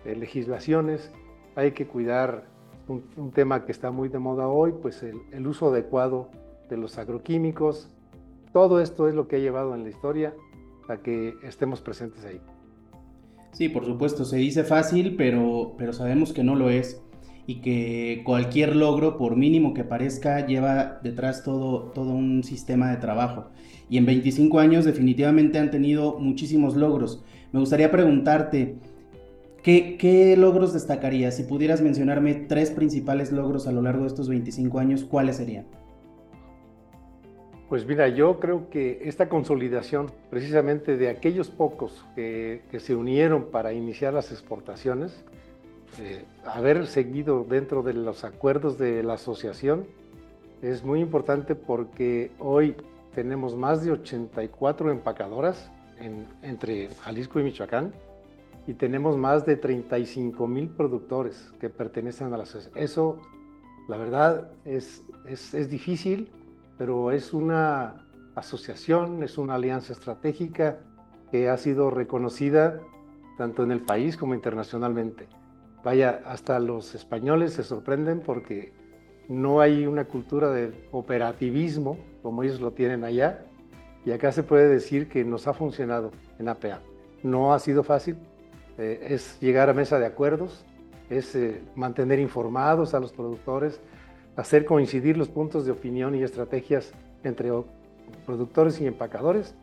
eh, 0.04 0.16
legislaciones, 0.16 1.12
hay 1.56 1.72
que 1.72 1.86
cuidar 1.86 2.44
un, 2.88 3.30
tema 3.32 3.64
que 3.64 3.72
está 3.72 3.90
muy 3.90 4.08
de 4.08 4.18
moda 4.18 4.48
hoy, 4.48 4.72
pues 4.72 5.02
el, 5.02 5.46
uso 5.46 5.68
adecuado 5.68 6.28
de 6.68 6.76
los 6.76 6.98
agroquímicos. 6.98 7.88
Todo 8.52 8.80
esto 8.80 9.08
es 9.08 9.14
lo 9.14 9.28
que 9.28 9.36
ha 9.36 9.38
llevado 9.38 9.74
en 9.74 9.84
la 9.84 9.90
historia 9.90 10.34
a 10.88 10.96
que 10.96 11.34
estemos 11.42 11.80
presentes 11.80 12.24
ahí. 12.24 12.40
Sí, 13.52 13.68
por 13.68 13.84
supuesto, 13.84 14.24
se 14.24 14.36
dice 14.36 14.64
fácil, 14.64 15.16
pero, 15.16 15.74
pero 15.76 15.92
sabemos 15.92 16.32
que 16.32 16.44
no 16.44 16.54
lo 16.54 16.70
es 16.70 17.02
y 17.46 17.56
que 17.56 18.22
cualquier 18.24 18.76
logro, 18.76 19.18
por 19.18 19.36
mínimo 19.36 19.74
que 19.74 19.82
parezca, 19.82 20.46
lleva 20.46 21.00
detrás 21.02 21.42
todo, 21.42 21.90
todo 21.94 22.12
un 22.12 22.44
sistema 22.44 22.90
de 22.90 22.98
trabajo. 22.98 23.50
Y 23.88 23.98
en 23.98 24.06
25 24.06 24.60
años 24.60 24.84
definitivamente 24.84 25.58
han 25.58 25.70
tenido 25.70 26.18
muchísimos 26.18 26.76
logros. 26.76 27.24
Me 27.52 27.58
gustaría 27.58 27.90
preguntarte, 27.90 28.76
¿Qué, 29.62 30.36
logros 30.38 30.72
destacarías? 30.72 31.36
Si 31.36 31.42
pudieras 31.42 31.82
mencionarme 31.82 32.34
tres 32.34 32.70
principales 32.70 33.30
logros 33.30 33.66
a 33.66 33.72
lo 33.72 33.82
largo 33.82 34.02
de 34.02 34.08
estos 34.08 34.28
25 34.28 34.78
años, 34.78 35.04
¿cuáles 35.04 35.36
serían? 35.36 35.66
Pues 37.70 37.86
mira, 37.86 38.08
yo 38.08 38.40
creo 38.40 38.68
que 38.68 39.02
esta 39.04 39.28
consolidación 39.28 40.10
precisamente 40.28 40.96
de 40.96 41.08
aquellos 41.08 41.50
pocos 41.50 42.04
que, 42.16 42.62
se 42.80 42.96
unieron 42.96 43.44
para 43.44 43.72
iniciar 43.72 44.12
las 44.12 44.32
exportaciones, 44.32 45.24
eh, 46.00 46.24
haber 46.44 46.88
seguido 46.88 47.46
dentro 47.48 47.84
de 47.84 47.94
los 47.94 48.24
acuerdos 48.24 48.76
de 48.76 49.04
la 49.04 49.14
asociación, 49.14 49.86
es 50.62 50.82
muy 50.82 50.98
importante 50.98 51.54
porque 51.54 52.32
hoy 52.40 52.74
tenemos 53.14 53.54
más 53.54 53.84
de 53.84 53.92
84 53.92 54.90
empacadoras 54.90 55.70
entre 56.42 56.88
Jalisco 57.02 57.38
y 57.38 57.44
Michoacán 57.44 57.92
y 58.66 58.74
tenemos 58.74 59.16
más 59.16 59.46
de 59.46 59.54
35 59.54 60.44
mil 60.48 60.70
productores 60.70 61.52
que 61.60 61.70
pertenecen 61.70 62.32
a 62.32 62.36
la 62.36 62.42
asociación. 62.42 62.82
Eso, 62.82 63.20
la 63.86 63.96
verdad, 63.96 64.50
es, 64.64 65.04
es, 65.24 65.54
es, 65.54 65.70
difícil, 65.70 66.30
pero 66.80 67.10
es 67.10 67.34
una 67.34 68.06
asociación, 68.34 69.22
es 69.22 69.36
una 69.36 69.56
alianza 69.56 69.92
estratégica 69.92 70.78
que 71.30 71.50
ha 71.50 71.58
sido 71.58 71.90
reconocida 71.90 72.80
tanto 73.36 73.62
en 73.62 73.70
el 73.70 73.82
país 73.82 74.16
como 74.16 74.34
internacionalmente. 74.34 75.28
Vaya, 75.84 76.22
hasta 76.24 76.58
los 76.58 76.94
españoles 76.94 77.52
se 77.52 77.64
sorprenden 77.64 78.20
porque 78.20 78.72
no 79.28 79.60
hay 79.60 79.84
una 79.84 80.06
cultura 80.06 80.52
de 80.52 80.88
operativismo 80.90 81.98
como 82.22 82.44
ellos 82.44 82.62
lo 82.62 82.72
tienen 82.72 83.04
allá, 83.04 83.44
y 84.06 84.12
acá 84.12 84.32
se 84.32 84.42
puede 84.42 84.66
decir 84.66 85.10
que 85.10 85.22
nos 85.22 85.48
ha 85.48 85.52
funcionado 85.52 86.12
en 86.38 86.48
APA. 86.48 86.80
No 87.22 87.52
ha 87.52 87.58
sido 87.58 87.82
fácil, 87.82 88.16
eh, 88.78 89.06
es 89.10 89.38
llegar 89.38 89.68
a 89.68 89.74
mesa 89.74 89.98
de 89.98 90.06
acuerdos, 90.06 90.64
es 91.10 91.36
eh, 91.36 91.62
mantener 91.74 92.20
informados 92.20 92.94
a 92.94 93.00
los 93.00 93.12
productores, 93.12 93.82
hacer 94.40 94.64
coincidir 94.64 95.16
los 95.16 95.28
puntos 95.28 95.66
de 95.66 95.72
opinión 95.72 96.14
y 96.14 96.22
estrategias 96.22 96.92
entre 97.24 97.50
productores 98.24 98.80
y 98.80 98.86
empacadores, 98.86 99.54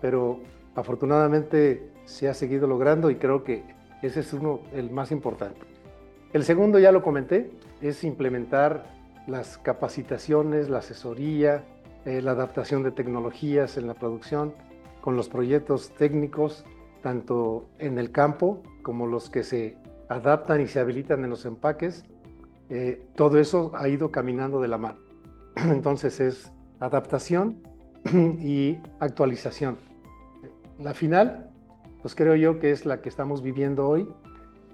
pero 0.00 0.40
afortunadamente 0.74 1.90
se 2.04 2.28
ha 2.28 2.34
seguido 2.34 2.66
logrando 2.66 3.10
y 3.10 3.16
creo 3.16 3.44
que 3.44 3.62
ese 4.02 4.20
es 4.20 4.32
uno, 4.32 4.60
el 4.72 4.90
más 4.90 5.12
importante. 5.12 5.60
El 6.32 6.44
segundo, 6.44 6.78
ya 6.78 6.92
lo 6.92 7.02
comenté, 7.02 7.50
es 7.82 8.04
implementar 8.04 8.86
las 9.26 9.58
capacitaciones, 9.58 10.70
la 10.70 10.78
asesoría, 10.78 11.64
eh, 12.06 12.22
la 12.22 12.32
adaptación 12.32 12.82
de 12.82 12.90
tecnologías 12.90 13.76
en 13.76 13.86
la 13.86 13.94
producción, 13.94 14.54
con 15.02 15.14
los 15.14 15.28
proyectos 15.28 15.90
técnicos, 15.90 16.64
tanto 17.02 17.66
en 17.78 17.98
el 17.98 18.10
campo 18.10 18.62
como 18.82 19.06
los 19.06 19.28
que 19.28 19.42
se 19.42 19.76
adaptan 20.08 20.62
y 20.62 20.68
se 20.68 20.80
habilitan 20.80 21.22
en 21.22 21.30
los 21.30 21.44
empaques. 21.44 22.04
Eh, 22.74 23.06
todo 23.16 23.38
eso 23.38 23.70
ha 23.74 23.86
ido 23.86 24.10
caminando 24.10 24.58
de 24.62 24.68
la 24.68 24.78
mano. 24.78 24.98
Entonces 25.56 26.20
es 26.20 26.50
adaptación 26.80 27.58
y 28.40 28.78
actualización. 28.98 29.76
La 30.78 30.94
final, 30.94 31.50
pues 32.00 32.14
creo 32.14 32.34
yo 32.34 32.58
que 32.58 32.70
es 32.70 32.86
la 32.86 33.02
que 33.02 33.10
estamos 33.10 33.42
viviendo 33.42 33.86
hoy. 33.86 34.08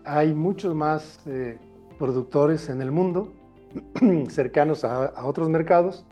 Hay 0.04 0.32
muchos 0.32 0.76
más 0.76 1.18
eh, 1.26 1.58
productores 1.98 2.68
en 2.68 2.82
el 2.82 2.92
mundo 2.92 3.32
cercanos 4.28 4.84
a, 4.84 5.26
otros 5.26 5.48
mercados, 5.48 6.06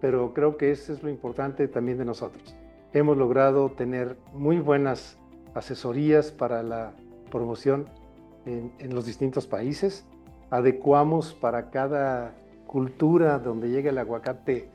pero 0.00 0.34
creo 0.34 0.56
que 0.56 0.70
eso 0.70 0.92
es 0.92 1.02
lo 1.02 1.10
importante 1.10 1.66
también 1.66 1.98
de 1.98 2.04
nosotros. 2.04 2.54
Hemos 2.92 3.16
logrado 3.16 3.72
tener 3.72 4.16
muy 4.32 4.60
buenas 4.60 5.18
asesorías 5.52 6.30
para 6.30 6.62
la 6.62 6.92
promoción 7.32 7.86
en, 8.46 8.94
los 8.94 9.04
distintos 9.04 9.48
países. 9.48 10.06
Adecuamos 10.54 11.34
para 11.34 11.70
cada 11.70 12.32
cultura 12.68 13.40
donde 13.40 13.70
llegue 13.70 13.88
el 13.88 13.98
aguacate 13.98 14.68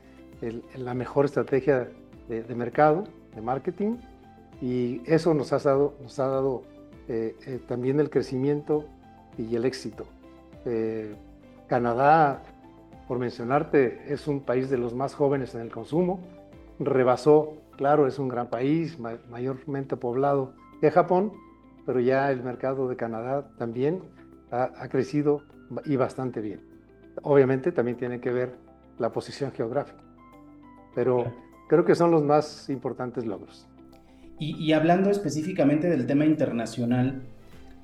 la 0.76 0.92
mejor 0.92 1.24
estrategia 1.24 1.88
de, 2.28 2.54
mercado, 2.54 3.04
de 3.34 3.40
marketing, 3.40 3.96
y 4.60 5.00
eso 5.06 5.32
nos 5.32 5.54
ha 5.54 5.58
dado, 5.58 5.94
nos 6.02 6.18
ha 6.18 6.26
dado 6.26 6.64
eh, 7.08 7.34
eh, 7.46 7.60
también 7.66 7.98
el 7.98 8.10
crecimiento 8.10 8.84
y 9.38 9.56
el 9.56 9.64
éxito. 9.64 10.04
Eh, 10.66 11.14
Canadá, 11.66 12.42
por 13.08 13.18
mencionarte, 13.18 14.12
es 14.12 14.28
un 14.28 14.40
país 14.40 14.68
de 14.68 14.76
los 14.76 14.94
más 14.94 15.14
jóvenes 15.14 15.54
en 15.54 15.62
el 15.62 15.70
consumo. 15.70 16.20
Rebasó, 16.78 17.54
claro, 17.78 18.06
es 18.06 18.18
un 18.18 18.28
gran 18.28 18.48
país, 18.48 18.98
mayormente 18.98 19.96
poblado 19.96 20.52
de 20.82 20.90
Japón, 20.90 21.32
pero 21.86 22.00
ya 22.00 22.30
el 22.30 22.42
mercado 22.42 22.86
de 22.86 22.96
Canadá 22.96 23.48
también 23.56 24.02
ha, 24.50 24.88
crecido 24.88 25.42
y 25.84 25.96
bastante 25.96 26.40
bien. 26.40 26.60
Obviamente 27.22 27.72
también 27.72 27.96
tiene 27.96 28.20
que 28.20 28.30
ver 28.30 28.54
la 28.98 29.12
posición 29.12 29.52
geográfica, 29.52 30.02
pero 30.94 31.32
creo 31.68 31.84
que 31.84 31.94
son 31.94 32.10
los 32.10 32.22
más 32.22 32.68
importantes 32.68 33.26
logros. 33.26 33.66
y 34.38 34.72
hablando 34.72 35.10
específicamente 35.10 35.90
del 35.90 36.06
tema 36.06 36.24
internacional, 36.24 37.22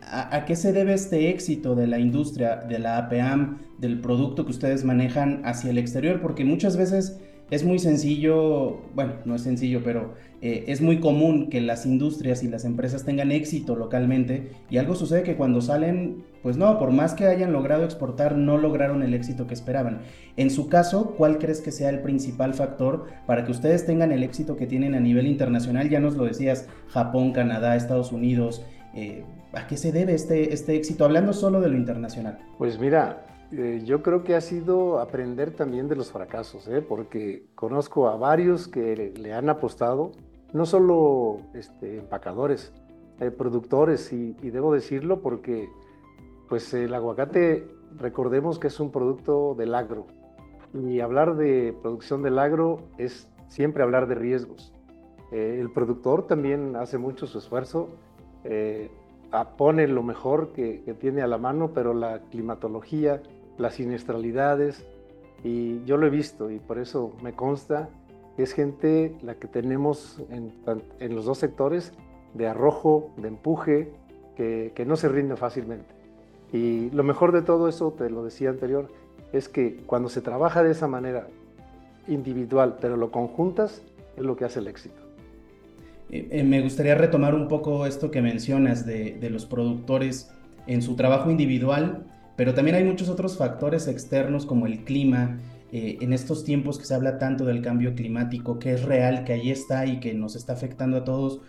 ¿A, 0.08 0.44
qué 0.44 0.54
se 0.54 0.72
debe 0.72 0.94
este 0.94 1.30
éxito 1.30 1.74
de 1.74 1.86
la 1.86 1.98
industria, 1.98 2.56
de 2.56 2.78
la 2.78 2.98
APAM, 2.98 3.58
del 3.78 4.00
producto 4.00 4.44
que 4.44 4.52
ustedes 4.52 4.84
manejan 4.84 5.42
hacia 5.44 5.70
el 5.70 5.78
exterior? 5.78 6.20
Porque 6.20 6.44
muchas 6.44 6.76
veces 6.76 7.20
es 7.50 7.64
muy 7.64 7.78
sencillo, 7.78 8.80
bueno, 8.94 9.14
no 9.24 9.36
es 9.36 9.42
sencillo, 9.42 9.80
pero 9.84 10.14
eh, 10.42 10.64
es 10.66 10.80
muy 10.80 10.98
común 10.98 11.48
que 11.48 11.60
las 11.60 11.86
industrias 11.86 12.42
y 12.42 12.48
las 12.48 12.64
empresas 12.64 13.04
tengan 13.04 13.30
éxito 13.30 13.76
localmente 13.76 14.50
y 14.68 14.78
algo 14.78 14.96
sucede 14.96 15.22
que 15.22 15.36
cuando 15.36 15.60
salen, 15.60 16.24
pues 16.42 16.56
no, 16.56 16.78
por 16.78 16.90
más 16.90 17.14
que 17.14 17.26
hayan 17.26 17.52
logrado 17.52 17.84
exportar, 17.84 18.36
no 18.36 18.58
lograron 18.58 19.02
el 19.02 19.14
éxito 19.14 19.46
que 19.46 19.54
esperaban. 19.54 20.00
En 20.36 20.50
su 20.50 20.68
caso, 20.68 21.14
¿cuál 21.16 21.38
crees 21.38 21.60
que 21.60 21.70
sea 21.70 21.90
el 21.90 22.00
principal 22.00 22.52
factor 22.52 23.06
para 23.26 23.44
que 23.44 23.52
ustedes 23.52 23.86
tengan 23.86 24.10
el 24.10 24.24
éxito 24.24 24.56
que 24.56 24.66
tienen 24.66 24.94
a 24.94 25.00
nivel 25.00 25.26
internacional? 25.28 25.88
Ya 25.88 26.00
nos 26.00 26.16
lo 26.16 26.24
decías, 26.24 26.68
Japón, 26.88 27.32
Canadá, 27.32 27.76
Estados 27.76 28.10
Unidos. 28.10 28.64
Eh, 28.94 29.22
¿A 29.52 29.68
qué 29.68 29.76
se 29.76 29.92
debe 29.92 30.14
este, 30.14 30.52
este 30.52 30.74
éxito? 30.74 31.04
Hablando 31.04 31.32
solo 31.32 31.60
de 31.60 31.68
lo 31.68 31.76
internacional. 31.76 32.38
Pues 32.58 32.78
mira, 32.78 33.24
eh, 33.52 33.82
yo 33.84 34.02
creo 34.02 34.24
que 34.24 34.34
ha 34.34 34.40
sido 34.40 34.98
aprender 34.98 35.52
también 35.52 35.88
de 35.88 35.96
los 35.96 36.10
fracasos, 36.10 36.66
¿eh? 36.68 36.82
porque 36.82 37.46
conozco 37.54 38.08
a 38.08 38.16
varios 38.16 38.66
que 38.66 39.12
le, 39.16 39.32
han 39.32 39.48
apostado, 39.48 40.12
no 40.52 40.66
solo 40.66 41.38
este, 41.54 41.98
empacadores, 41.98 42.72
eh, 43.20 43.30
productores, 43.30 44.12
y, 44.12 44.32
debo 44.32 44.74
decirlo 44.74 45.20
porque 45.20 45.68
pues 46.48 46.74
el 46.74 46.92
aguacate, 46.94 47.68
recordemos 47.96 48.58
que 48.58 48.66
es 48.66 48.80
un 48.80 48.90
producto 48.90 49.54
del 49.54 49.74
agro, 49.74 50.06
y 50.74 51.00
hablar 51.00 51.36
de 51.36 51.74
producción 51.82 52.22
del 52.22 52.38
agro 52.38 52.82
es 52.98 53.28
siempre 53.48 53.82
hablar 53.82 54.08
de 54.08 54.16
riesgos. 54.16 54.72
el 55.30 55.70
productor 55.70 56.26
también 56.26 56.76
hace 56.76 56.98
mucho 56.98 57.26
su 57.26 57.38
esfuerzo 57.38 57.88
pone 59.56 59.86
lo 59.88 60.02
mejor 60.02 60.52
que, 60.52 60.82
tiene 61.00 61.22
a 61.22 61.26
la 61.26 61.38
mano, 61.38 61.72
pero 61.74 61.94
la 61.94 62.20
climatología, 62.30 63.22
las 63.58 63.74
siniestralidades, 63.74 64.84
y 65.44 65.84
yo 65.84 65.96
lo 65.96 66.06
he 66.06 66.10
visto 66.10 66.50
y 66.50 66.58
por 66.58 66.78
eso 66.78 67.12
me 67.22 67.32
consta 67.32 67.88
que 68.36 68.42
es 68.42 68.52
gente 68.52 69.14
la 69.22 69.34
que 69.34 69.46
tenemos 69.46 70.20
en, 70.30 70.52
en 71.00 71.14
los 71.14 71.24
dos 71.24 71.38
sectores 71.38 71.92
de 72.34 72.46
arrojo, 72.46 73.10
de 73.16 73.28
empuje, 73.28 73.92
que, 74.36 74.72
que, 74.74 74.84
no 74.84 74.96
se 74.96 75.08
rinde 75.08 75.36
fácilmente. 75.36 75.86
Y 76.52 76.90
lo 76.90 77.02
mejor 77.02 77.32
de 77.32 77.42
todo 77.42 77.68
eso, 77.68 77.92
te 77.92 78.10
lo 78.10 78.24
decía 78.24 78.50
anterior, 78.50 78.88
es 79.32 79.48
que 79.48 79.76
cuando 79.86 80.08
se 80.08 80.20
trabaja 80.20 80.62
de 80.62 80.72
esa 80.72 80.86
manera 80.86 81.28
individual, 82.08 82.76
pero 82.80 82.96
lo 82.96 83.10
conjuntas, 83.10 83.82
es 84.16 84.22
lo 84.22 84.36
que 84.36 84.44
hace 84.44 84.60
el 84.60 84.68
éxito. 84.68 85.06
Eh, 86.10 86.28
eh, 86.30 86.44
me 86.44 86.60
gustaría 86.60 86.94
retomar 86.94 87.34
un 87.34 87.48
poco 87.48 87.86
esto 87.86 88.10
que 88.10 88.22
mencionas 88.22 88.86
de, 88.86 89.18
los 89.30 89.46
productores 89.46 90.30
en 90.66 90.82
su 90.82 90.96
trabajo 90.96 91.30
individual, 91.30 92.06
pero 92.36 92.54
también 92.54 92.76
hay 92.76 92.84
muchos 92.84 93.08
otros 93.08 93.36
factores 93.36 93.88
externos 93.88 94.46
como 94.46 94.66
el 94.66 94.84
clima. 94.84 95.38
Eh, 95.72 95.98
en 96.00 96.12
estos 96.12 96.44
tiempos 96.44 96.78
que 96.78 96.84
se 96.84 96.94
habla 96.94 97.18
tanto 97.18 97.44
del 97.44 97.60
cambio 97.60 97.94
climático, 97.94 98.58
que 98.58 98.72
es 98.72 98.84
real, 98.84 99.24
que 99.24 99.32
ahí 99.32 99.50
está 99.50 99.84
y 99.86 99.98
que 99.98 100.14
nos 100.14 100.36
está 100.36 100.52
afectando 100.52 100.98
a 100.98 101.04
todos, 101.04 101.40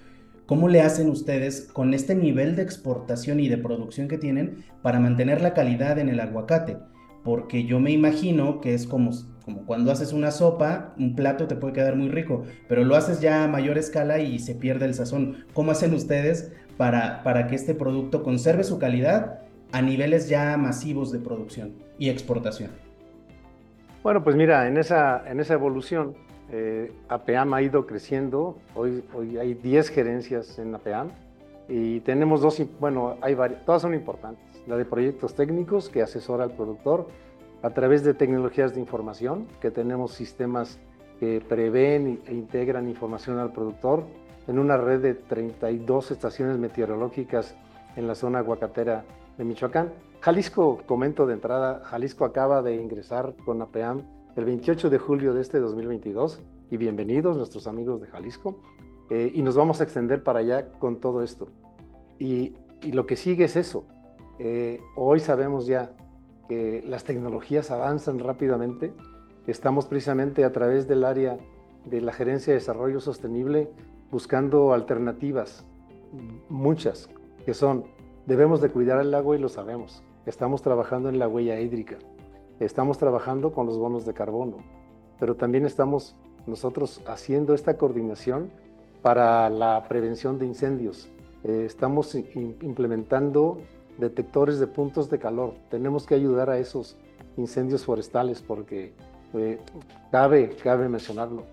¿cómo 0.48 0.70
le 0.70 0.82
hacen 0.82 1.10
ustedes 1.10 1.70
con 1.72 1.94
este 1.94 2.16
nivel 2.16 2.56
de 2.56 2.64
exportación 2.64 3.40
y 3.40 3.48
de 3.48 3.60
producción 3.60 4.08
que 4.08 4.18
tienen 4.18 4.66
para 4.82 5.00
mantener 5.00 5.42
la 5.42 5.54
calidad 5.54 6.00
en 6.00 6.10
el 6.10 6.20
aguacate? 6.20 6.78
Porque 7.24 7.66
yo 7.66 7.80
me 7.80 7.92
imagino 7.92 8.60
que 8.60 8.74
es 8.74 8.88
como 8.88 9.12
como 9.48 9.66
cuando 9.66 9.94
haces 9.94 10.12
una 10.12 10.32
sopa, 10.32 10.94
un 11.00 11.16
plato 11.16 11.48
te 11.48 11.56
puede 11.56 11.72
quedar 11.72 11.96
muy 11.96 12.10
rico, 12.10 12.44
pero 12.68 12.84
lo 12.84 12.98
haces 12.98 13.22
ya 13.22 13.46
a 13.46 13.48
mayor 13.48 13.78
escala 13.78 14.20
y 14.20 14.40
se 14.40 14.56
pierde 14.56 14.84
el 14.84 14.94
sazón. 14.94 15.46
¿Cómo 15.54 15.72
hacen 15.72 15.94
ustedes 15.94 16.52
para, 16.76 17.24
para 17.24 17.48
que 17.48 17.56
este 17.56 17.74
producto 17.74 18.24
conserve 18.24 18.66
su 18.66 18.78
calidad 18.78 19.47
a 19.72 19.82
niveles 19.82 20.30
ya 20.30 20.58
masivos 20.58 21.12
de 21.12 21.20
producción 21.20 21.74
y 21.98 22.10
exportación? 22.10 22.72
Bueno, 24.04 24.24
pues 24.24 24.36
mira, 24.36 24.68
en 24.68 24.78
esa, 24.78 25.30
en 25.30 25.40
esa 25.40 25.54
evolución, 25.54 26.16
eh, 26.50 26.94
APEAM 27.10 27.54
ha 27.54 27.62
ido 27.62 27.86
creciendo. 27.86 28.58
Hoy, 28.76 29.04
hoy 29.14 29.38
hay 29.38 29.54
10 29.54 29.90
gerencias 29.90 30.58
en 30.60 30.74
APEAM 30.74 31.10
y 31.68 32.00
tenemos 32.02 32.42
dos, 32.42 32.62
bueno, 32.80 33.18
hay 33.22 33.36
varias, 33.36 33.66
todas 33.66 33.82
son 33.82 33.94
importantes. 33.94 34.46
La 34.66 34.78
de 34.78 34.86
proyectos 34.86 35.36
técnicos 35.36 35.90
que 35.90 36.02
asesora 36.02 36.46
al 36.46 36.52
productor, 36.52 37.08
a 37.64 37.72
través 37.72 38.04
de 38.04 38.14
tecnologías 38.14 38.74
de 38.74 38.80
información, 38.80 39.48
que 39.60 39.72
tenemos 39.72 40.14
sistemas 40.14 40.80
que 41.20 41.42
prevén 41.48 42.22
e 42.28 42.34
integran 42.34 42.88
información 42.88 43.40
al 43.40 43.52
productor 43.52 44.04
en 44.48 44.60
una 44.60 44.78
red 44.78 45.02
de 45.02 45.16
32 45.16 46.12
estaciones 46.12 46.58
meteorológicas 46.58 47.56
en 47.96 48.08
la 48.08 48.16
zona 48.16 48.40
aguacatera 48.40 49.04
de 49.38 49.44
Michoacán. 49.44 49.94
Jalisco, 50.20 50.82
comento 50.86 51.26
de 51.28 51.34
entrada, 51.34 51.82
Jalisco 51.86 52.26
acaba 52.26 52.62
de 52.62 52.76
ingresar 52.76 53.36
con 53.46 53.62
APEAM 53.62 54.02
el 54.36 54.46
28 54.46 54.90
de 54.90 54.98
julio 54.98 55.34
de 55.34 55.42
este 55.42 55.60
2022 55.60 56.42
y 56.70 56.78
bienvenidos 56.78 57.38
nuestros 57.38 57.68
amigos 57.68 58.02
de 58.02 58.08
Jalisco 58.08 58.60
eh, 59.10 59.32
y 59.34 59.42
nos 59.42 59.56
vamos 59.56 59.80
a 59.80 59.84
extender 59.84 60.24
para 60.24 60.40
allá 60.40 60.72
con 60.80 61.00
todo 61.00 61.24
esto. 61.24 61.48
Y, 62.20 62.56
lo 62.92 63.08
que 63.08 63.16
sigue 63.16 63.46
es 63.46 63.56
eso. 63.56 63.86
Eh, 64.38 64.80
hoy 64.96 65.20
sabemos 65.20 65.66
ya 65.66 65.94
que 66.48 66.84
las 66.86 67.04
tecnologías 67.04 67.72
avanzan 67.72 68.20
rápidamente. 68.20 68.94
Estamos 69.48 69.88
precisamente 69.88 70.44
a 70.46 70.52
través 70.52 70.88
del 70.88 71.04
área 71.04 71.40
de 71.86 72.02
la 72.02 72.14
Gerencia 72.14 72.54
de 72.54 72.60
Desarrollo 72.60 73.00
Sostenible 73.00 73.72
buscando 74.12 74.74
alternativas, 74.74 75.66
muchas, 76.50 77.10
que 77.46 77.56
son, 77.56 77.86
debemos 78.28 78.62
de 78.62 78.70
cuidar 78.70 79.02
el 79.02 79.16
agua 79.16 79.36
y 79.36 79.40
lo 79.40 79.50
sabemos. 79.50 80.04
Estamos 80.26 80.62
trabajando 80.62 81.10
en 81.10 81.18
la 81.18 81.28
huella 81.28 81.60
hídrica, 81.60 81.98
estamos 82.60 82.98
trabajando 82.98 83.54
con 83.54 83.66
los 83.66 83.78
bonos 83.78 84.06
de 84.06 84.14
carbono, 84.14 84.58
pero 85.20 85.36
también 85.36 85.66
estamos 85.66 86.16
nosotros 86.46 87.02
haciendo 87.08 87.54
esta 87.54 87.78
coordinación 87.78 88.52
para 89.02 89.50
la 89.50 89.88
prevención 89.88 90.38
de 90.38 90.46
incendios. 90.46 91.10
Eh, 91.44 91.64
estamos 91.66 92.14
implementando 92.16 93.60
detectores 93.98 94.60
de 94.60 94.68
puntos 94.68 95.10
de 95.10 95.20
calor. 95.20 95.54
Tenemos 95.70 96.06
que 96.06 96.16
ayudar 96.16 96.50
a 96.50 96.60
esos 96.60 96.98
incendios 97.38 97.86
forestales 97.86 98.42
porque 98.42 98.94
eh, 99.34 99.60
cabe, 100.12 100.50
cabe 100.62 100.90
mencionarlo. 100.90 101.44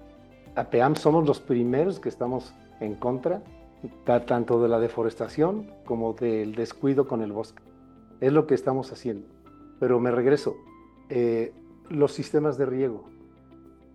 APEAM 0.56 0.96
somos 0.96 1.26
los 1.26 1.40
primeros 1.40 2.00
que 2.00 2.08
estamos 2.08 2.52
en 2.80 2.94
contra 2.94 3.42
tanto 4.04 4.62
de 4.62 4.68
la 4.68 4.78
deforestación 4.78 5.70
como 5.84 6.12
del 6.14 6.54
descuido 6.54 7.06
con 7.06 7.22
el 7.22 7.32
bosque. 7.32 7.62
Es 8.20 8.32
lo 8.32 8.46
que 8.46 8.54
estamos 8.54 8.92
haciendo. 8.92 9.26
Pero 9.80 10.00
me 10.00 10.10
regreso. 10.10 10.56
Eh, 11.08 11.52
los 11.88 12.12
sistemas 12.12 12.56
de 12.58 12.66
riego. 12.66 13.04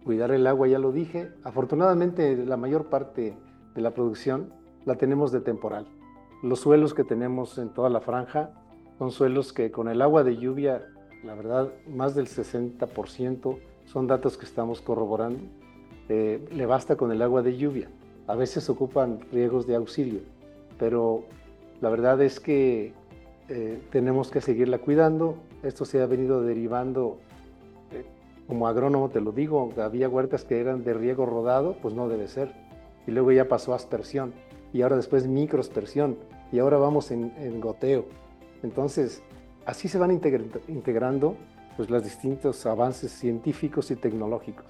Cuidar 0.03 0.31
el 0.31 0.47
agua, 0.47 0.67
ya 0.67 0.79
lo 0.79 0.91
dije. 0.91 1.31
Afortunadamente, 1.43 2.35
la 2.37 2.57
mayor 2.57 2.85
parte 2.85 3.35
de 3.75 3.81
la 3.81 3.91
producción 3.91 4.53
la 4.85 4.95
tenemos 4.95 5.31
de 5.31 5.41
temporal. 5.41 5.87
Los 6.41 6.61
suelos 6.61 6.93
que 6.93 7.03
tenemos 7.03 7.57
en 7.57 7.69
toda 7.69 7.89
la 7.89 8.01
franja 8.01 8.51
son 8.97 9.11
suelos 9.11 9.53
que 9.53 9.71
con 9.71 9.87
el 9.87 10.01
agua 10.01 10.23
de 10.23 10.37
lluvia, 10.37 10.83
la 11.23 11.35
verdad, 11.35 11.71
más 11.87 12.15
del 12.15 12.27
60% 12.27 13.59
son 13.85 14.07
datos 14.07 14.37
que 14.37 14.45
estamos 14.45 14.81
corroborando. 14.81 15.39
Eh, 16.07 16.47
le 16.51 16.65
basta 16.65 16.95
con 16.95 17.11
el 17.11 17.21
agua 17.21 17.41
de 17.41 17.57
lluvia. 17.57 17.89
A 18.29 18.35
veces 18.35 18.69
ocupan 18.69 19.21
riegos 19.31 19.65
de 19.65 19.75
auxilio, 19.75 20.19
pero 20.77 21.23
la 21.81 21.89
verdad 21.89 22.21
es 22.21 22.39
que 22.39 22.93
eh, 23.47 23.81
tenemos 23.91 24.29
que 24.29 24.39
seguirla 24.39 24.77
cuidando. 24.77 25.37
Esto 25.63 25.83
se 25.83 25.99
ha 25.99 26.05
venido 26.05 26.43
derivando, 26.43 27.17
eh, 27.91 28.05
como 28.45 28.67
agrónomo 28.67 29.09
te 29.09 29.19
lo 29.19 29.31
digo, 29.31 29.73
había 29.81 30.07
huertas 30.07 30.45
que 30.45 30.59
eran 30.59 30.83
de 30.83 30.93
riego 30.93 31.25
rodado, 31.25 31.77
pues 31.81 31.95
no 31.95 32.07
debe 32.07 32.27
ser. 32.27 32.53
Y 33.07 33.11
luego 33.11 33.31
ya 33.31 33.47
pasó 33.47 33.73
a 33.73 33.77
aspersión, 33.77 34.31
y 34.73 34.83
ahora 34.83 34.97
después 34.97 35.25
microaspersión, 35.25 36.15
y 36.51 36.59
ahora 36.59 36.77
vamos 36.77 37.09
en, 37.09 37.59
goteo. 37.59 38.05
Entonces, 38.61 39.23
así 39.65 39.87
se 39.87 39.97
van 39.97 40.11
integrando 40.11 41.35
pues, 41.77 41.89
los 41.89 42.03
distintos 42.03 42.63
avances 42.67 43.11
científicos 43.11 43.89
y 43.89 43.95
tecnológicos. 43.95 44.67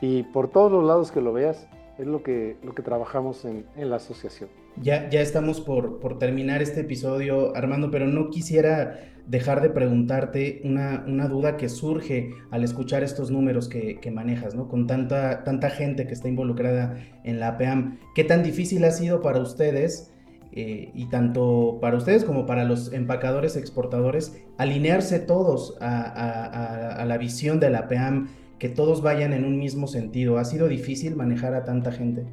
Y 0.00 0.24
por 0.24 0.48
todos 0.48 0.72
los 0.72 0.82
lados 0.82 1.12
que 1.12 1.20
lo 1.20 1.32
veas, 1.32 1.68
es 2.00 2.06
lo 2.06 2.22
que, 2.22 2.56
lo 2.62 2.74
que 2.74 2.82
trabajamos 2.82 3.44
en, 3.44 3.66
en 3.76 3.90
la 3.90 3.96
asociación. 3.96 4.48
Ya, 4.80 5.08
ya 5.10 5.20
estamos 5.20 5.60
por, 5.60 6.00
por, 6.00 6.18
terminar 6.18 6.62
este 6.62 6.80
episodio, 6.80 7.54
Armando, 7.56 7.90
pero 7.90 8.06
no 8.06 8.30
quisiera 8.30 9.00
dejar 9.26 9.60
de 9.60 9.70
preguntarte 9.70 10.62
una, 10.64 11.04
una 11.06 11.28
duda 11.28 11.56
que 11.56 11.68
surge 11.68 12.30
al 12.50 12.64
escuchar 12.64 13.02
estos 13.02 13.30
números 13.30 13.68
que, 13.68 14.00
que, 14.00 14.10
manejas, 14.10 14.54
¿no? 14.54 14.68
Con 14.68 14.86
tanta, 14.86 15.44
tanta 15.44 15.70
gente 15.70 16.06
que 16.06 16.14
está 16.14 16.28
involucrada 16.28 16.96
en 17.24 17.38
la 17.38 17.48
APAM. 17.48 17.98
¿Qué 18.14 18.24
tan 18.24 18.42
difícil 18.42 18.84
ha 18.84 18.90
sido 18.90 19.20
para 19.20 19.40
ustedes, 19.40 20.12
eh, 20.52 20.90
y 20.94 21.08
tanto 21.10 21.78
para 21.80 21.96
ustedes 21.96 22.24
como 22.24 22.46
para 22.46 22.64
los 22.64 22.92
empacadores 22.92 23.56
exportadores, 23.56 24.40
alinearse 24.56 25.20
todos 25.20 25.76
a, 25.80 26.00
a, 26.02 26.94
a 26.94 27.04
la 27.04 27.18
visión 27.18 27.60
de 27.60 27.70
la 27.70 27.80
APAM, 27.80 28.28
que 28.60 28.68
todos 28.68 29.00
vayan 29.02 29.32
en 29.32 29.44
un 29.44 29.58
mismo 29.58 29.88
sentido? 29.88 30.38
¿Ha 30.38 30.44
sido 30.44 30.68
difícil 30.68 31.16
manejar 31.16 31.54
a 31.54 31.64
tanta 31.64 31.90
gente? 31.90 32.26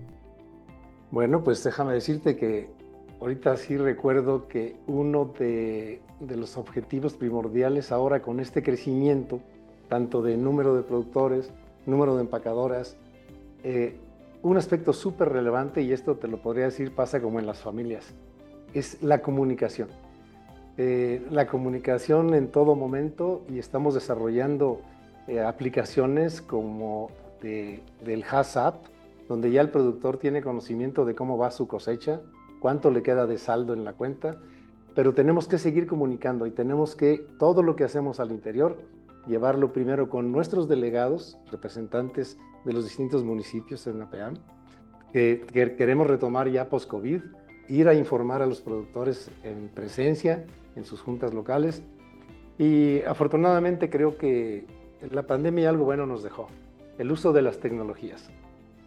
Bueno, 1.10 1.42
pues 1.42 1.64
déjame 1.64 1.94
decirte 1.94 2.36
que 2.36 2.70
ahorita 3.22 3.56
sí 3.56 3.78
recuerdo 3.78 4.50
que 4.50 4.76
uno 4.88 5.34
de, 5.40 6.02
los 6.20 6.58
objetivos 6.58 7.14
primordiales 7.14 7.94
ahora 7.94 8.22
con 8.22 8.42
este 8.42 8.62
crecimiento, 8.62 9.40
tanto 9.88 10.22
de 10.22 10.36
número 10.36 10.76
de 10.76 10.84
productores, 10.84 11.50
número 11.86 12.16
de 12.18 12.24
empacadoras, 12.24 12.98
eh, 13.64 13.96
un 14.44 14.58
aspecto 14.58 14.92
súper 14.92 15.30
relevante, 15.30 15.82
y 15.82 15.94
esto 15.94 16.16
te 16.16 16.28
lo 16.28 16.42
podría 16.42 16.66
decir, 16.66 16.94
pasa 16.94 17.22
como 17.22 17.40
en 17.40 17.46
las 17.46 17.60
familias, 17.60 18.14
es 18.74 19.02
la 19.02 19.22
comunicación. 19.22 19.88
Eh, 20.78 21.26
la 21.32 21.48
comunicación 21.48 22.34
en 22.34 22.50
todo 22.50 22.76
momento 22.76 23.44
y 23.50 23.60
estamos 23.60 23.96
desarrollando 23.96 24.82
eh, 25.28 25.42
aplicaciones 25.42 26.42
como 26.42 27.12
del 27.42 28.24
HACCP, 28.24 28.76
donde 29.28 29.52
ya 29.52 29.62
el 29.62 29.70
productor 29.70 30.18
tiene 30.18 30.42
conocimiento 30.42 31.06
de 31.06 31.16
cómo 31.16 31.38
va 31.38 31.52
su 31.52 31.68
cosecha, 31.68 32.22
cuánto 32.60 32.90
le 32.92 33.04
queda 33.04 33.28
de 33.28 33.38
saldo 33.38 33.74
en 33.74 33.84
la 33.84 33.94
cuenta, 33.94 34.38
pero 34.96 35.14
tenemos 35.14 35.48
que 35.48 35.60
seguir 35.60 35.86
comunicando 35.86 36.48
y 36.48 36.52
tenemos 36.52 36.96
que 36.96 37.20
todo 37.38 37.62
lo 37.62 37.76
que 37.76 37.84
hacemos 37.84 38.20
al 38.20 38.32
interior 38.32 38.78
llevarlo 39.28 39.74
primero 39.74 40.10
con 40.10 40.32
nuestros 40.32 40.68
delegados, 40.68 41.38
representantes 41.52 42.38
de 42.66 42.74
los 42.74 42.84
distintos 42.86 43.24
municipios 43.24 43.86
en 43.88 44.00
la 44.00 44.10
PEAM, 44.10 44.36
que, 45.12 45.46
queremos 45.78 46.08
retomar 46.08 46.50
ya 46.50 46.70
post-COVID, 46.70 47.22
ir 47.68 47.88
a 47.88 47.94
informar 47.94 48.42
a 48.42 48.46
los 48.46 48.62
productores 48.62 49.30
en 49.44 49.70
presencia, 49.70 50.46
en 50.76 50.86
sus 50.86 51.02
juntas 51.02 51.34
locales. 51.34 51.84
Y 52.58 53.02
afortunadamente 53.02 53.90
creo 53.90 54.18
que 54.18 54.66
la 55.12 55.24
pandemia 55.24 55.70
algo 55.70 55.86
bueno 55.86 56.06
nos 56.06 56.24
dejó, 56.24 56.48
el 56.98 57.12
uso 57.12 57.34
de 57.34 57.42
las 57.42 57.60
tecnologías. 57.60 58.30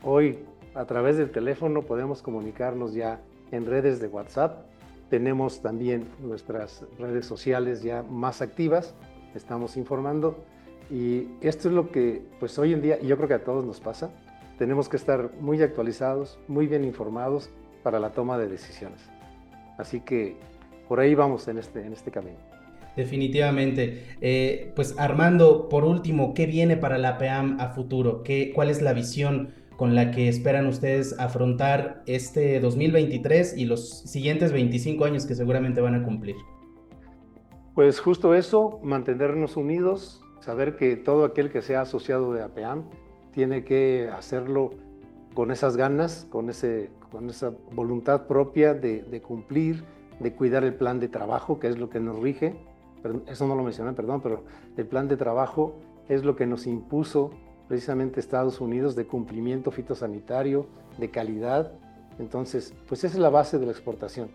Hoy 0.03 0.39
a 0.75 0.85
través 0.85 1.17
del 1.17 1.31
teléfono 1.31 1.83
podemos 1.83 2.23
comunicarnos 2.23 2.95
ya 2.95 3.21
en 3.51 3.67
redes 3.67 4.01
de 4.01 4.09
WhatsApp. 4.09 4.65
Tenemos 5.09 5.61
también 5.61 6.09
nuestras 6.21 6.85
redes 6.99 7.27
sociales 7.27 7.83
ya 7.83 8.03
más 8.03 8.43
activas. 8.43 8.95
Estamos 9.35 9.77
informando 9.77 10.37
y 10.91 11.29
esto 11.41 11.69
es 11.69 11.75
lo 11.75 11.91
que 11.91 12.23
pues 12.39 12.59
hoy 12.59 12.73
en 12.73 12.83
día, 12.83 12.99
y 13.01 13.07
yo 13.07 13.17
creo 13.17 13.29
que 13.29 13.35
a 13.35 13.45
todos 13.45 13.65
nos 13.65 13.81
pasa, 13.81 14.11
tenemos 14.59 14.89
que 14.89 14.97
estar 14.97 15.31
muy 15.41 15.63
actualizados, 15.63 16.39
muy 16.49 16.67
bien 16.67 16.85
informados 16.85 17.51
para 17.83 17.99
la 17.99 18.11
toma 18.11 18.39
de 18.39 18.49
decisiones. 18.49 19.01
Así 19.79 20.01
que 20.01 20.37
por 20.89 21.01
ahí 21.01 21.15
vamos 21.15 21.47
en 21.49 21.59
este, 21.59 21.87
en 21.87 21.93
este 21.93 22.11
camino. 22.11 22.50
Definitivamente. 22.97 24.05
Eh, 24.21 24.73
pues 24.75 24.95
Armando, 24.99 25.69
por 25.69 25.85
último, 25.85 26.35
¿qué 26.35 26.47
viene 26.47 26.77
para 26.77 26.99
la 26.99 27.19
PEAM 27.19 27.61
a 27.61 27.69
futuro? 27.69 28.23
¿Qué, 28.23 28.53
¿Cuál 28.55 28.71
es 28.71 28.83
la 28.83 28.93
visión 28.93 29.53
con 29.77 29.95
la 29.95 30.11
que 30.11 30.29
esperan 30.29 30.67
ustedes 30.67 31.19
afrontar 31.19 32.03
este 32.07 32.61
2023 32.61 33.57
y 33.57 33.65
los 33.65 34.01
siguientes 34.01 34.53
25 34.53 35.05
años 35.05 35.25
que 35.25 35.35
seguramente 35.35 35.81
van 35.81 35.95
a 35.95 36.03
cumplir? 36.03 36.37
Pues 37.75 38.01
justo 38.01 38.35
eso, 38.35 38.81
mantenernos 38.83 39.57
unidos, 39.57 40.21
saber 40.41 40.77
que 40.77 40.97
todo 40.97 41.25
aquel 41.25 41.51
que 41.51 41.63
sea 41.63 41.83
asociado 41.83 42.33
de 42.33 42.43
APEAM 42.43 42.85
tiene 43.33 43.65
que 43.65 44.11
hacerlo 44.13 44.73
con 45.35 45.51
esas 45.53 45.77
ganas, 45.77 46.27
con, 46.29 46.51
ese, 46.51 46.91
con 47.11 47.31
esa 47.31 47.53
voluntad 47.73 48.27
propia 48.27 48.75
de 48.75 49.23
cumplir, 49.23 49.85
de 50.19 50.35
cuidar 50.35 50.65
el 50.65 50.75
plan 50.75 51.01
de 51.01 51.09
trabajo, 51.09 51.59
que 51.59 51.69
es 51.69 51.79
lo 51.79 51.89
que 51.89 52.01
nos 52.01 52.19
rige. 52.19 52.55
Eso 53.27 53.47
no 53.47 53.55
lo 53.55 53.63
mencioné, 53.63 53.93
perdón, 53.93 54.21
pero 54.21 54.45
el 54.77 54.87
plan 54.87 55.09
de 55.09 55.17
trabajo 55.17 55.75
es 56.09 56.25
lo 56.25 56.37
que 56.37 56.47
nos 56.47 56.67
impuso 56.67 57.31
precisamente 57.69 58.19
Estados 58.19 58.61
Unidos 58.61 58.97
de 58.97 59.07
cumplimiento 59.07 59.71
fitosanitario, 59.71 60.67
de 60.99 61.11
calidad. 61.11 61.73
Entonces, 62.19 62.75
pues 62.89 63.05
esa 63.05 63.15
es 63.15 63.21
la 63.21 63.31
base 63.31 63.59
de 63.59 63.67
la 63.67 63.73
exportación. 63.73 64.29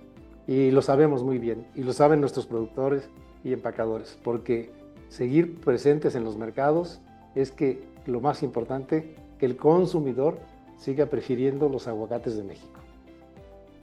Y 0.47 0.71
lo 0.71 0.81
sabemos 0.81 1.23
muy 1.23 1.37
bien, 1.37 1.67
y 1.75 1.83
lo 1.83 1.91
saben 1.91 2.21
nuestros 2.21 2.45
productores 2.45 3.09
y 3.43 3.51
empacadores, 3.51 4.17
porque 4.23 4.71
seguir 5.09 5.59
presentes 5.59 6.15
en 6.15 6.23
los 6.23 6.37
mercados 6.37 7.01
es 7.35 7.51
que 7.51 7.83
lo 8.05 8.21
más 8.21 8.43
importante, 8.43 9.15
que 9.37 9.45
el 9.45 9.57
consumidor 9.57 10.39
siga 10.77 11.07
prefiriendo 11.07 11.67
los 11.69 11.87
aguacates 11.87 12.37
de 12.37 12.43
México. 12.43 12.79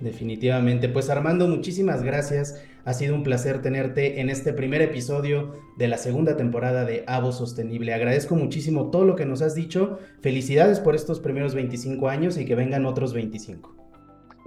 Definitivamente. 0.01 0.89
Pues 0.89 1.11
Armando, 1.11 1.47
muchísimas 1.47 2.03
gracias. 2.03 2.61
Ha 2.85 2.95
sido 2.95 3.15
un 3.15 3.23
placer 3.23 3.63
tenerte 3.63 4.21
en 4.21 4.29
este 4.29 4.53
primer 4.53 4.83
episodio 4.83 5.55
de 5.77 5.89
la 5.89 5.99
segunda 5.99 6.37
temporada 6.37 6.85
de 6.85 7.05
Avo 7.07 7.31
Sostenible. 7.31 7.95
Agradezco 7.95 8.35
muchísimo 8.35 8.91
todo 8.91 9.05
lo 9.05 9.15
que 9.15 9.25
nos 9.25 9.41
has 9.41 9.55
dicho. 9.55 9.99
Felicidades 10.21 10.81
por 10.81 10.95
estos 10.95 11.21
primeros 11.21 11.55
25 11.55 12.09
años 12.09 12.37
y 12.39 12.45
que 12.45 12.57
vengan 12.57 12.85
otros 12.87 13.15
25. 13.15 13.75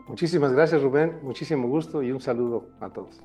Muchísimas 0.08 0.54
gracias 0.54 0.82
Rubén, 0.82 1.14
muchísimo 1.24 1.68
gusto 1.68 2.04
y 2.04 2.12
un 2.12 2.22
saludo 2.22 2.68
a 2.80 2.90
todos. 2.90 3.22